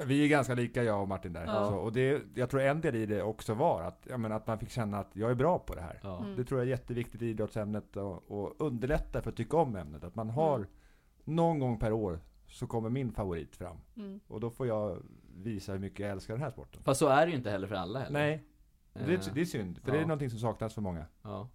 [0.06, 1.46] Vi är ganska lika jag och Martin där.
[1.46, 1.70] Ja.
[1.70, 4.48] Så, och det, jag tror en del i det också var att, jag menar, att
[4.48, 6.00] man fick känna att jag är bra på det här.
[6.04, 6.20] Ja.
[6.20, 6.36] Mm.
[6.36, 10.04] Det tror jag är jätteviktigt i idrottsämnet och, och underlätta för att tycka om ämnet.
[10.04, 10.68] Att man har Mm.
[11.24, 12.20] någon gång per år
[12.54, 13.78] så kommer min favorit fram.
[13.96, 14.20] Mm.
[14.28, 15.04] Och då får jag
[15.36, 16.84] visa hur mycket jag älskar den här sporten.
[16.84, 18.20] Fast så är det ju inte heller för alla heller.
[18.20, 18.44] Nej,
[18.94, 19.80] det, Eh, är- det är synd.
[19.84, 20.08] För det är ja.
[20.08, 21.06] någonting som saknas för många.
[21.22, 21.50] Ja.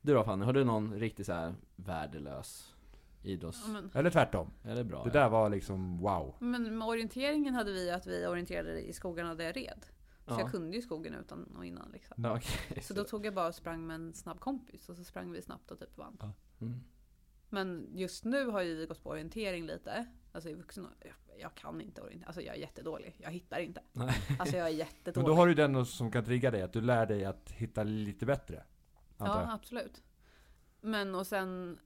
[0.00, 2.74] Du då Fanny, har du någon riktigt så här värdelös
[3.22, 3.62] idrotts...
[3.66, 4.50] Ja, men, Eller tvärtom.
[4.64, 5.02] Eller bra?
[5.04, 5.22] Det ja.
[5.22, 6.34] där var liksom wow.
[6.38, 9.86] men med orienteringen hade vi att vi orienterade i skogarna där jag red.
[10.26, 10.40] Så Ja.
[10.40, 12.24] jag kunde ju skogen utan och innan liksom.
[12.24, 12.82] Ja, okej.
[12.82, 15.42] Så då tog jag bara och sprang med en snabb kompis och så sprang vi
[15.42, 16.32] snabbt och typ vann.
[16.60, 16.80] Mm.
[17.54, 20.06] Men just nu har ju vi gått på orientering lite.
[20.32, 22.26] Alltså i vuxen jag, jag kan inte orientera.
[22.26, 23.14] Alltså jag är jättedålig.
[23.18, 23.80] Jag hittar inte.
[23.92, 24.14] Nej.
[24.38, 25.26] Alltså jag är Men jättedålig.
[25.28, 28.26] då har du den som kan trigga dig, att du lär dig att hitta lite
[28.26, 28.62] bättre.
[29.16, 29.50] Antar Ja, jag.
[29.54, 30.02] absolut.
[30.80, 31.78] Men och sen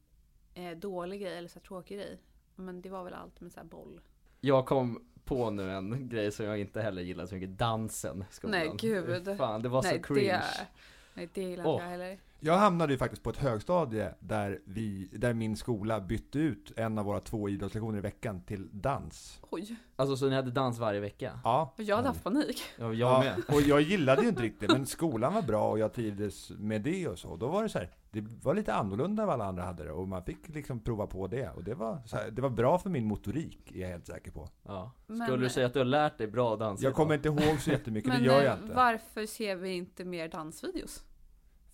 [0.54, 2.20] eh, dålig grej eller så här tråkig grej.
[2.54, 4.00] Men det var väl allt med så här boll.
[4.40, 8.34] Jag kom på nu en grej som jag inte heller gillar så mycket, dansen i
[8.34, 8.60] skolan.
[8.60, 9.36] Nej, gud.
[9.36, 10.32] Fan, det var nej, så cringe.
[10.32, 10.66] Det,
[11.14, 12.18] nej, det gillar inte jag heller.
[12.40, 16.98] Jag hamnade ju faktiskt på ett högstadie där, vi, där min skola bytte ut en
[16.98, 19.40] av våra två idrottslektioner i veckan till dans.
[19.50, 21.40] Oj, Alltså så ni hade dans varje vecka?
[21.44, 21.74] Ja.
[21.76, 22.62] jag hade haft panik.
[22.78, 23.56] Ja, jag ja, med.
[23.56, 27.08] och jag gillade ju inte riktigt, men skolan var bra och jag trivdes med det
[27.08, 27.36] och så.
[27.36, 29.92] Då var det så här, det var lite annorlunda än vad alla andra hade det
[29.92, 31.48] och man fick liksom prova på det.
[31.50, 34.30] Och det var, så här, det var bra för min motorik, är jag helt säker
[34.30, 34.48] på.
[34.62, 34.92] Ja.
[35.06, 36.96] Men- Skulle du säga att du har lärt dig bra dans Jag idag?
[36.96, 38.74] kommer inte ihåg så jättemycket, Men det gör eh, jag inte.
[38.74, 41.04] varför ser vi inte mer dansvideos?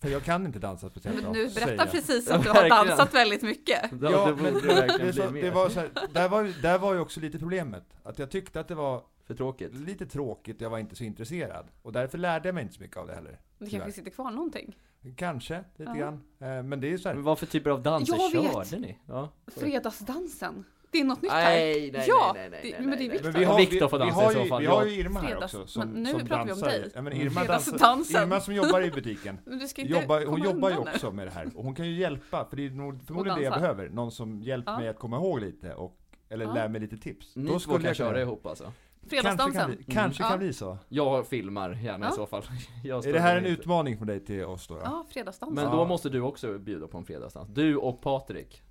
[0.05, 1.33] För jag kan inte dansa speciellt Men bra.
[1.43, 3.81] du säger berättar precis att du har dansat väldigt mycket.
[4.01, 7.19] Ja, det men så, det var så här, där, var, ju- där var ju också
[7.19, 7.83] lite problemet.
[8.03, 9.73] Att jag tyckte att det var För tråkigt.
[9.75, 11.65] lite tråkigt, jag var inte så intresserad.
[11.81, 13.39] Och därför lärde jag mig inte så mycket av det heller.
[13.59, 14.77] Det kanske sitter kvar någonting.
[15.15, 15.93] Kanske, lite Ja.
[15.99, 16.13] grann.
[16.39, 18.51] Eh, Men det är så här, Men vad för typer av danser Jag vet.
[18.69, 18.97] körde ni?
[19.07, 19.29] Ja.
[19.55, 20.63] Fredagsdansen.
[20.95, 21.43] Det är något nytt här.
[21.55, 23.23] Nej, nej, Ja, nej, nej, det- nej, men det är nej, Viktor.
[23.23, 23.31] nej.
[23.31, 24.61] Men vi har, Viktor vi, vi har i så ju, fall.
[24.61, 26.67] vi har Jag- ju Irma här också som, men nu som pratar vi om dansar.
[26.67, 26.91] dig.
[26.95, 28.23] Ja, men Irma, dansar, Fredagsdansen.
[28.23, 29.37] Irma som jobbar i butiken.
[29.45, 31.49] Men du ska inte Jobbar, hon jobbar ju också med det här.
[31.55, 33.89] Och hon kan ju hjälpa, för det är nog förmodligen det jag behöver.
[33.89, 34.79] Någon som hjälper Ja.
[34.79, 35.97] mig att komma ihåg lite och
[36.29, 36.53] eller Ja.
[36.53, 37.35] lär mig lite tips.
[37.35, 38.63] Ni två kan köra ihop alltså?
[38.63, 39.75] Kanske kan Fredagsdansen.
[39.85, 40.31] bli, kanske Mm.
[40.31, 40.37] kan Ja.
[40.37, 40.77] bli så.
[40.89, 42.11] Jag filmar gärna Ja.
[42.11, 42.43] i så fall.
[42.83, 43.61] Jag Är det här en inte.
[43.61, 44.73] utmaning från dig till oss då?
[44.75, 44.81] då?
[44.83, 45.55] Ja, fredagsdansen.
[45.55, 45.71] Men Ja.
[45.79, 47.49] då måste du också bjuda på en fredagsdans.
[47.49, 48.61] Du och Patrik.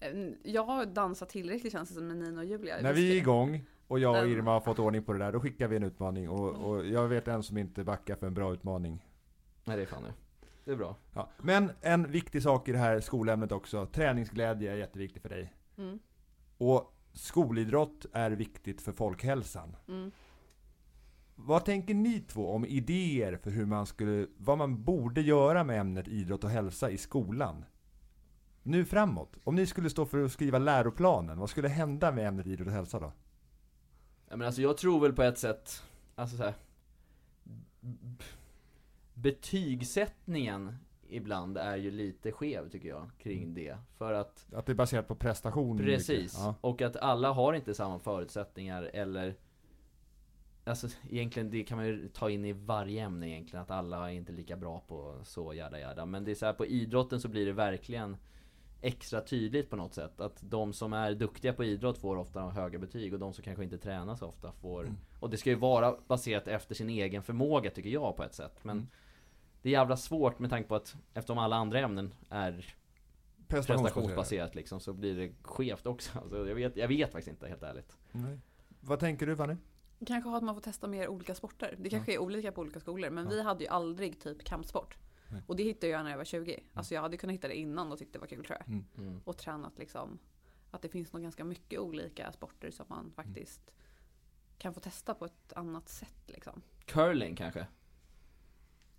[0.00, 0.10] Eh,
[0.42, 2.76] Jag har dansat tillräckligt känns det som med Nina och Julia.
[2.82, 5.40] När vi är igång och jag och Irma har fått ordning på det där, då
[5.40, 6.28] skickar vi en utmaning.
[6.28, 9.06] Och, och jag vet en som inte backar för en bra utmaning.
[9.64, 10.12] Nej det är fan nu.
[10.64, 10.96] Det är bra.
[11.14, 11.30] Ja.
[11.42, 15.54] Men en viktig sak i det här skolämnet också, träningsglädje är jätteviktigt för dig.
[15.78, 15.98] Mm,
[16.58, 19.76] Och skolidrott är viktigt för folkhälsan.
[19.88, 20.10] mm.
[21.42, 25.80] Vad tänker ni två om idéer för hur man skulle, vad man borde göra med
[25.80, 27.64] ämnet idrott och hälsa i skolan?
[28.62, 29.36] Nu framåt.
[29.44, 32.72] Om ni skulle stå för att skriva läroplanen, vad skulle hända med ämnet idrott och
[32.74, 33.12] hälsa då?
[34.28, 35.82] Ja, men alltså jag tror väl på ett sätt,
[36.14, 36.54] alltså så här,
[37.80, 38.24] b-
[39.14, 40.76] Betygssättningen
[41.08, 43.76] ibland är ju lite skev tycker jag, kring det.
[43.98, 45.78] För att Att det är baserat på prestation?
[45.78, 46.54] Precis, Ja.
[46.60, 49.34] och att alla har inte samma förutsättningar eller
[50.64, 54.14] Alltså egentligen, det kan man ju ta in i varje ämne egentligen, att alla är
[54.14, 57.28] inte lika bra på så jada jada Men det är så här, på idrotten så
[57.28, 58.16] blir det verkligen
[58.82, 62.78] extra tydligt på något sätt Att de som är duktiga på idrott får ofta höga
[62.78, 64.96] betyg och de som kanske inte tränar så ofta får Mm.
[65.20, 68.58] Och det ska ju vara baserat efter sin egen förmåga tycker jag på ett sätt
[68.64, 68.88] Men Mm.
[69.62, 72.74] det är jävla svårt med tanke på att eftersom alla andra ämnen är
[73.48, 76.18] prestationsbaserat liksom så blir det skevt också.
[76.18, 77.96] Alltså, jag, vet, jag vet faktiskt inte helt ärligt.
[78.12, 78.38] Nej.
[78.80, 79.56] Vad tänker du Fanny?
[80.06, 81.74] Kanske att man får testa mer olika sporter.
[81.78, 83.10] Det kanske är olika på olika skolor.
[83.10, 83.30] Men Ja.
[83.30, 84.96] vi hade ju aldrig typ kampsport.
[85.30, 85.42] Nej.
[85.46, 86.60] Och det hittade jag när jag var 20.
[86.74, 88.68] Alltså jag hade kunnat hitta det innan och tyckte det var kul tror jag.
[88.98, 89.20] Mm.
[89.24, 90.18] Och tränat liksom.
[90.70, 93.72] Att det finns nog ganska mycket olika sporter som man faktiskt
[94.58, 96.62] kan få testa på ett annat sätt liksom.
[96.84, 97.66] Curling kanske?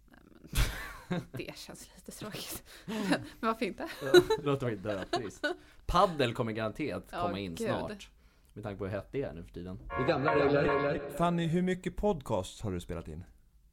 [0.10, 2.64] Nej, men det känns lite tråkigt.
[2.86, 3.90] men varför inte?
[4.44, 5.46] Låter faktiskt dötrist.
[5.86, 7.68] Paddel kommer garanterat komma in gud.
[7.68, 8.10] snart.
[8.54, 9.80] Med tanke på hur hett det är nu för tiden.
[9.98, 11.10] Det gamla regler.
[11.18, 13.24] Fanny, hur mycket podcast har du spelat in?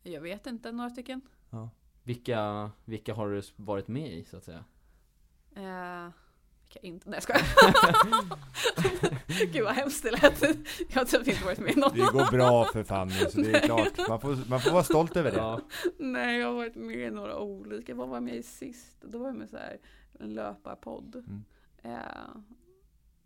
[0.03, 1.21] Jag vet inte, några stycken.
[1.51, 1.71] Ja.
[2.09, 4.65] Vilka, vilka har du varit med i så att säga?
[5.57, 6.13] Eh,
[6.63, 7.43] vilka inte, nej jag skojar.
[9.53, 10.43] Gud vad hemskt det lät.
[10.89, 11.93] Jag har typ inte varit med i någon.
[11.95, 14.09] Det går bra för Fanny, så det är klart.
[14.09, 15.37] Man får, man får vara stolt över det.
[15.37, 15.61] Ja,
[15.99, 17.95] Nej, jag har varit med i några olika.
[17.95, 18.97] Vad var jag med i sist?
[19.01, 19.79] Då var jag med så här,
[20.21, 21.17] en löparpodd.
[21.17, 21.45] Mm.
[21.83, 22.41] Eh,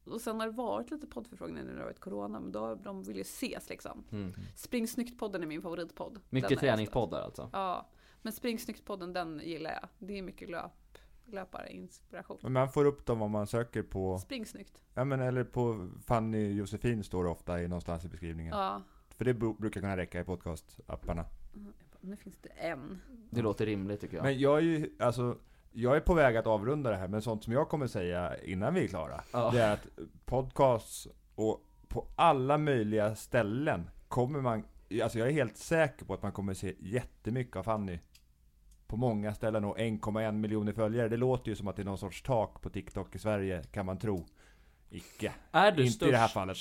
[0.04, 3.02] och sen har det varit lite poddförfrågningar när det har varit corona, men då, de
[3.02, 4.04] vill ju ses liksom.
[4.12, 4.34] mm.
[4.56, 6.20] Spring snyggt-podden är min favoritpodd.
[6.30, 7.50] Mycket träningspoddar alltså.
[7.52, 7.88] Ja,
[8.22, 9.88] men Spring snyggt-podden den gillar jag.
[9.98, 12.38] Det är mycket löp, löparinspiration.
[12.42, 14.82] Men man får upp dem om man söker på, Spring snyggt.
[14.94, 18.54] ja men eller på Fanny Josefin står det ofta i någonstans i beskrivningen.
[18.56, 18.82] Ja.
[19.16, 21.24] För det bru- brukar kunna räcka i podcastapparna.
[22.00, 22.98] Nu finns det en.
[23.30, 24.24] Det låter rimligt tycker jag.
[24.24, 25.38] Men jag är ju, alltså,
[25.72, 28.74] jag är på väg att avrunda det här, men sånt som jag kommer säga innan
[28.74, 29.50] vi är klara, Ja.
[29.50, 29.86] det är att
[30.24, 34.64] podcasts och på alla möjliga ställen kommer man,
[35.02, 37.98] alltså jag är helt säker på att man kommer se jättemycket av Fanny.
[38.92, 41.08] På många ställen och 1,1 miljoner följare.
[41.08, 43.86] Det låter ju som att det är någon sorts tak på TikTok i Sverige, kan
[43.86, 44.26] man tro.
[44.90, 45.32] Icke.
[45.52, 46.56] är du Inte störst i det här fallet.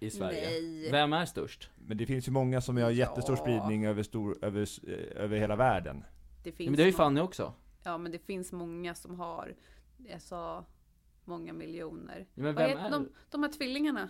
[0.00, 0.40] i Sverige?
[0.50, 0.90] Nej.
[0.90, 1.70] Vem är störst?
[1.76, 3.42] Men det finns ju många som har jättestor Ja.
[3.42, 6.04] spridning över, stor, över, eh, över hela världen.
[6.42, 7.52] Det Ja, finns men det är ju Fanny också.
[7.82, 9.54] Ja, men det finns många som har,
[10.08, 10.64] jag sa
[11.24, 12.26] många miljoner.
[12.34, 14.08] Men Vad vem heter är de, de här tvillingarna?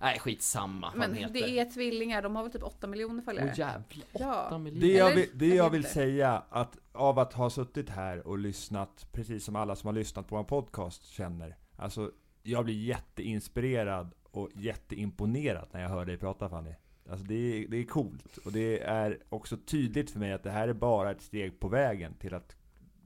[0.00, 1.32] Nej skitsamma Men heter.
[1.32, 3.48] det är tvillingar, de har väl typ 8 miljoner följare?
[3.52, 4.46] Åh jävlar, Ja.
[4.46, 4.86] 8 miljoner.
[4.86, 9.06] Det jag vill, det Jag vill säga, att av att ha suttit här och lyssnat,
[9.12, 11.56] precis som alla som har lyssnat på en podcast känner.
[11.76, 16.74] Alltså, jag blir jätteinspirerad och jätteimponerad när jag hör dig prata Fanny.
[17.10, 18.36] Alltså det är, det är coolt.
[18.36, 21.68] Och det är också tydligt för mig att det här är bara ett steg på
[21.68, 22.56] vägen till att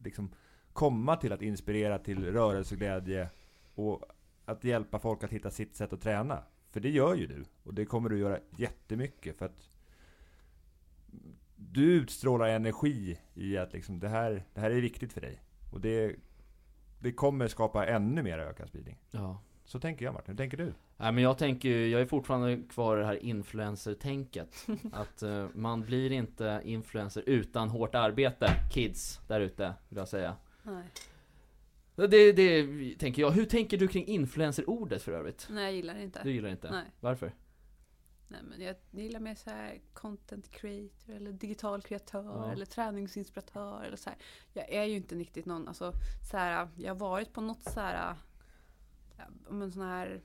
[0.04, 0.30] liksom
[0.72, 3.28] komma till att inspirera till rörelseglädje
[3.74, 4.02] och
[4.44, 6.42] att hjälpa folk att hitta sitt sätt att träna.
[6.70, 7.44] För det gör ju du.
[7.62, 9.70] Och det kommer du göra jättemycket för att
[11.56, 15.42] du utstrålar energi i att liksom det här, det här är viktigt för dig.
[15.72, 16.16] Och det,
[16.98, 18.98] det kommer skapa ännu mer ökad spridning.
[19.10, 19.42] Ja.
[19.64, 20.74] Så tänker jag Martin, hur tänker du?
[20.96, 24.66] Nej men jag tänker jag är fortfarande kvar i det här influencer-tänket.
[24.92, 30.36] Att eh, man blir inte influencer utan hårt arbete, kids där ute, vill jag säga.
[30.62, 30.84] Nej.
[32.06, 32.66] Det, det
[32.98, 33.30] tänker jag.
[33.30, 35.48] Hur tänker du kring influencer-ordet för övrigt?
[35.50, 36.20] Nej, jag gillar det inte.
[36.22, 36.70] Du gillar det inte?
[36.70, 36.84] Nej.
[37.00, 37.34] Varför?
[38.28, 42.52] Nej, men jag gillar mer så här content creator eller digital kreatör Ja.
[42.52, 44.18] eller träningsinspiratör eller så här.
[44.52, 45.92] Jag är ju inte riktigt någon, alltså
[46.30, 48.14] så här, jag har varit på något så här,
[49.16, 50.20] ja, men sån här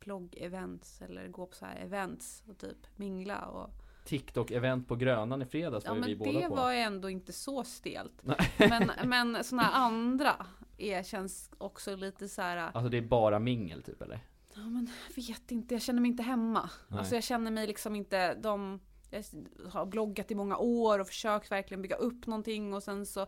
[0.00, 3.70] blogg-events eller gå på så här events och typ mingla och
[4.04, 6.54] TikTok-event på Grönan i fredags var Ja ju vi men båda det på.
[6.54, 8.20] var ändå inte så stelt.
[8.22, 8.36] Nej.
[8.58, 10.46] Men, men såna här andra
[10.82, 12.56] är, känns också lite så här.
[12.56, 14.20] Alltså det är bara mingel typ eller?
[14.54, 16.70] Ja men jag vet inte, jag känner mig inte hemma.
[16.88, 16.98] Nej.
[16.98, 19.24] Alltså jag känner mig liksom inte, de, jag
[19.70, 23.26] har bloggat i många år och försökt verkligen bygga upp någonting och sen så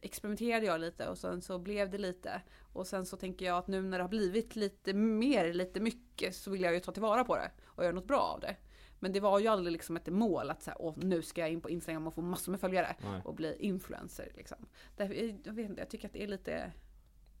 [0.00, 2.42] experimenterade jag lite och sen så blev det lite.
[2.72, 6.34] Och sen så tänker jag att nu när det har blivit lite mer, lite mycket
[6.34, 8.56] så vill jag ju ta tillvara på det och göra något bra av det.
[9.00, 11.70] Men det var ju aldrig liksom ett mål att åh nu ska jag in på
[11.70, 13.20] Instagram och få massor med följare Nej.
[13.24, 14.32] och bli influencer.
[14.36, 14.66] Liksom.
[14.96, 16.72] Därför, jag vet inte, jag tycker att det är lite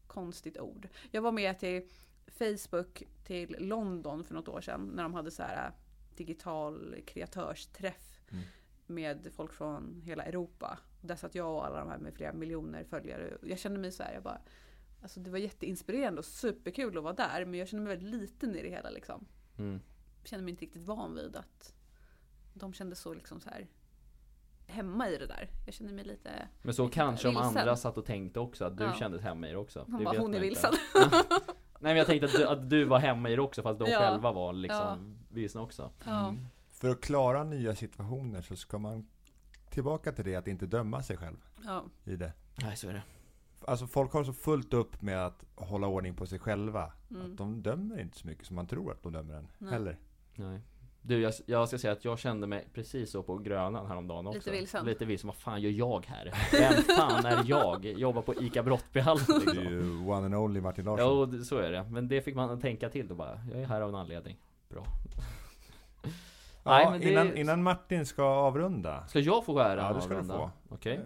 [0.06, 0.88] konstigt ord.
[1.10, 1.88] Jag var med till
[2.26, 5.72] Facebook till London för något år sedan när de hade så här äh,
[6.16, 8.44] digital kreatörsträff Mm.
[8.86, 10.78] med folk från hela Europa.
[11.00, 13.38] Där satt jag och alla de här med flera miljoner följare.
[13.42, 14.40] Jag kände mig så här, jag bara
[15.02, 18.56] Alltså det var jätteinspirerande och superkul att vara där men jag kände mig väldigt liten
[18.56, 19.26] i det hela liksom.
[19.58, 19.80] Mm.
[20.28, 21.74] Kände mig inte riktigt van vid att
[22.54, 23.66] de kände så liksom så här
[24.66, 25.50] hemma i det där.
[25.66, 27.46] Jag kände mig lite Men så kanske de Vilsen.
[27.58, 28.94] andra satt och tänkte också att du Ja.
[28.94, 29.84] kände hemma i det också.
[29.88, 30.72] Det bara, hon är vilsen.
[31.80, 33.90] Nej men jag tänkte att du, att du var hemma i det också fast de
[33.90, 33.98] Ja.
[33.98, 35.90] själva var liksom vilsna också.
[36.04, 36.34] Ja.
[36.70, 39.06] För att klara nya situationer så ska man
[39.70, 41.84] tillbaka till det att inte döma sig själv ja.
[42.04, 42.32] i det.
[42.62, 43.02] Nej så är det.
[43.66, 46.92] Alltså folk har så fullt upp med att hålla ordning på sig själva.
[47.10, 47.22] Mm.
[47.32, 49.48] Att de dömer inte så mycket som man tror att de dömer en.
[49.58, 49.72] Nej.
[49.72, 49.98] Heller.
[50.38, 50.60] Nej.
[51.02, 54.38] Du, jag, jag ska säga att jag kände mig precis så på Grönan häromdagen också.
[54.38, 54.86] Lite vilsen.
[54.86, 55.26] Lite vilsen.
[55.28, 56.32] Vad fan gör jag här?
[56.52, 57.84] Vem fan är jag?
[57.84, 59.64] Jobbar på ICA Brottbyhallen Det är liksom.
[59.64, 61.30] ju one and only Martin Ja, Larsson.
[61.38, 61.82] det- så är det.
[61.90, 63.40] Men det fick man tänka till då bara.
[63.52, 64.36] Jag är här av en anledning.
[64.68, 64.84] Bra.
[66.64, 69.06] Nej, Ja, men det- innan, innan Martin ska avrunda.
[69.06, 70.34] Ska jag få skära Ja, det ska du avrunda?
[70.68, 70.74] få.
[70.74, 70.94] Okej.
[70.96, 71.02] eh,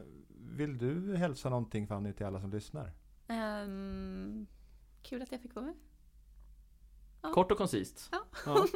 [0.57, 2.93] Vill du hälsa någonting Fanny till alla som lyssnar?
[3.29, 4.47] Ehm,
[5.03, 5.75] kul att jag fick vara med.
[7.31, 8.11] Kort och koncist.
[8.47, 8.67] Ja.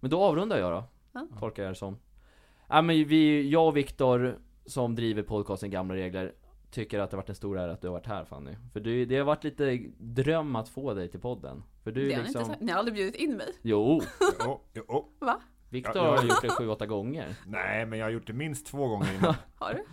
[0.00, 0.84] Men då avrundar jag då.
[1.12, 1.26] Ja.
[1.40, 1.98] Tolkar jag det som.
[2.68, 6.32] Ja, men vi, jag och Viktor, som driver podcasten Gamla Regler,
[6.70, 8.56] tycker att det har varit en stor ära att du har varit här Fanny.
[8.72, 11.62] För du, det har varit lite dröm att få dig till podden.
[11.84, 12.52] För du det är har ni, inte liksom...
[12.54, 12.60] sagt.
[12.62, 13.52] ni har aldrig bjudit in mig.
[13.62, 14.00] Jo,
[14.44, 15.08] Jo, jo.
[15.18, 15.40] Va?
[15.68, 16.16] Viktor Ja, ja.
[16.16, 17.34] har gjort det sju, åtta gånger.
[17.46, 19.34] Nej, men jag har gjort det minst två gånger innan.
[19.56, 19.84] Har du?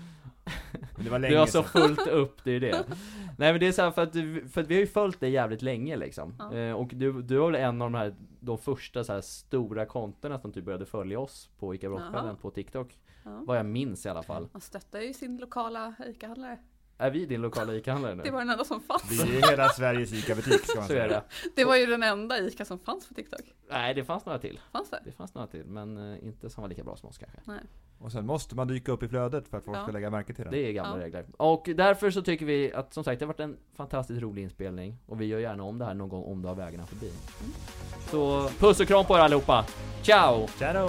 [0.95, 2.85] Men det var länge Du har så fullt upp, det är det.
[3.37, 5.19] Nej men det är så här för att, du, för att vi har ju följt
[5.19, 6.35] dig jävligt länge liksom.
[6.39, 6.55] Ja.
[6.55, 9.85] Eh, och du, du var väl en av de här, de första så här stora
[9.85, 12.35] kontona som typ började följa oss på ICA Jaha.
[12.41, 12.99] på TikTok.
[13.23, 13.43] Ja.
[13.45, 14.47] Vad jag minns i alla fall.
[14.51, 16.59] Man stöttar ju sin lokala ICA-handlare.
[16.97, 18.23] Är vi din lokala ICA-handlare nu?
[18.23, 19.11] Det var den enda som fanns.
[19.11, 21.03] Vi är hela Sveriges ICA-butik ska man Så säga.
[21.03, 21.23] är det.
[21.55, 23.41] Det var ju den enda ICA som fanns på TikTok.
[23.69, 24.59] Nej det fanns några till.
[24.71, 25.01] Fanns det?
[25.05, 27.39] Det fanns några till, men eh, inte som var lika bra som oss kanske.
[28.01, 29.83] Och sen måste man dyka upp i flödet för att folk Ja.
[29.83, 30.53] ska lägga märke till den.
[30.53, 31.03] Det är gamla Ja.
[31.05, 31.25] regler.
[31.37, 34.97] Och därför så tycker vi att som sagt det har varit en fantastiskt rolig inspelning.
[35.07, 37.11] Och vi gör gärna om det här någon gång om du har vägarna förbi.
[38.11, 39.65] Så puss och kram på er allihopa!
[40.03, 40.47] Ciao!
[40.59, 40.87] Tja då!